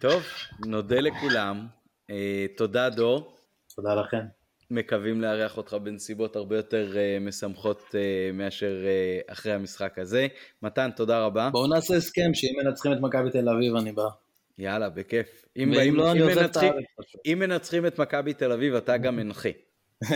[0.02, 0.24] טוב,
[0.66, 1.68] נודה לכולם.
[2.10, 3.38] אה, תודה דור.
[3.76, 4.45] תודה לכם.
[4.72, 7.94] מקווים לארח אותך בנסיבות הרבה יותר uh, משמחות uh,
[8.34, 10.28] מאשר uh, אחרי המשחק הזה.
[10.62, 11.50] מתן, תודה רבה.
[11.50, 14.08] בואו נעשה הסכם שאם מנצחים את מכבי תל אביב אני בא.
[14.58, 15.46] יאללה, בכיף.
[15.58, 16.74] אם, באים, לא, אם, מנצחים,
[17.26, 19.50] אם מנצחים את מכבי תל אביב, אתה גם מנחה.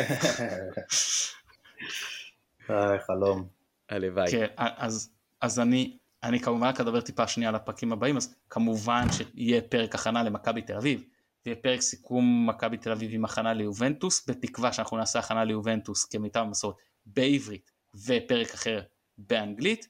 [3.07, 3.47] חלום.
[3.89, 4.31] הלוואי.
[4.31, 5.09] כן, אז,
[5.41, 9.95] אז אני, אני כמובן רק אדבר טיפה שנייה על הפרקים הבאים, אז כמובן שיהיה פרק
[9.95, 11.03] הכנה למכבי תל אביב,
[11.45, 16.39] ויהיה פרק סיכום מכבי תל אביב עם הכנה ליובנטוס, בתקווה שאנחנו נעשה הכנה ליובנטוס כמיטב
[16.39, 16.75] המסורת
[17.05, 17.71] בעברית,
[18.05, 18.81] ופרק אחר
[19.17, 19.87] באנגלית,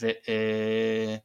[0.00, 0.06] ו...
[0.28, 1.16] אה,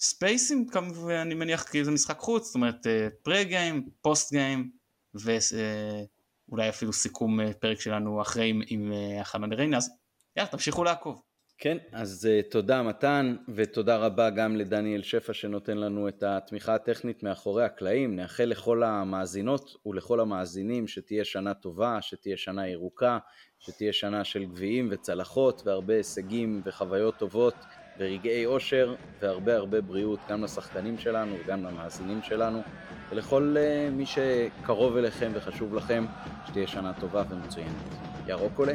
[0.00, 2.86] ספייסים כמובן אני מניח כי זה משחק חוץ, זאת אומרת
[3.22, 4.70] פרה גיים, פוסט גיים
[5.14, 9.90] ואולי אפילו סיכום אה, פרק שלנו אחרי עם, עם אה, הכנה לריינה, אז
[10.36, 11.22] יאללה תמשיכו לעקוב.
[11.64, 17.22] כן, אז uh, תודה מתן, ותודה רבה גם לדניאל שפע שנותן לנו את התמיכה הטכנית
[17.22, 18.16] מאחורי הקלעים.
[18.16, 23.18] נאחל לכל המאזינות ולכל המאזינים שתהיה שנה טובה, שתהיה שנה ירוקה,
[23.58, 27.54] שתהיה שנה של גביעים וצלחות והרבה הישגים וחוויות טובות.
[27.98, 32.62] ורגעי אושר והרבה הרבה בריאות גם לשחקנים שלנו וגם למאזינים שלנו
[33.10, 36.06] ולכל uh, מי שקרוב אליכם וחשוב לכם
[36.46, 37.94] שתהיה שנה טובה ומצוינת.
[38.26, 38.74] ירוק עולה.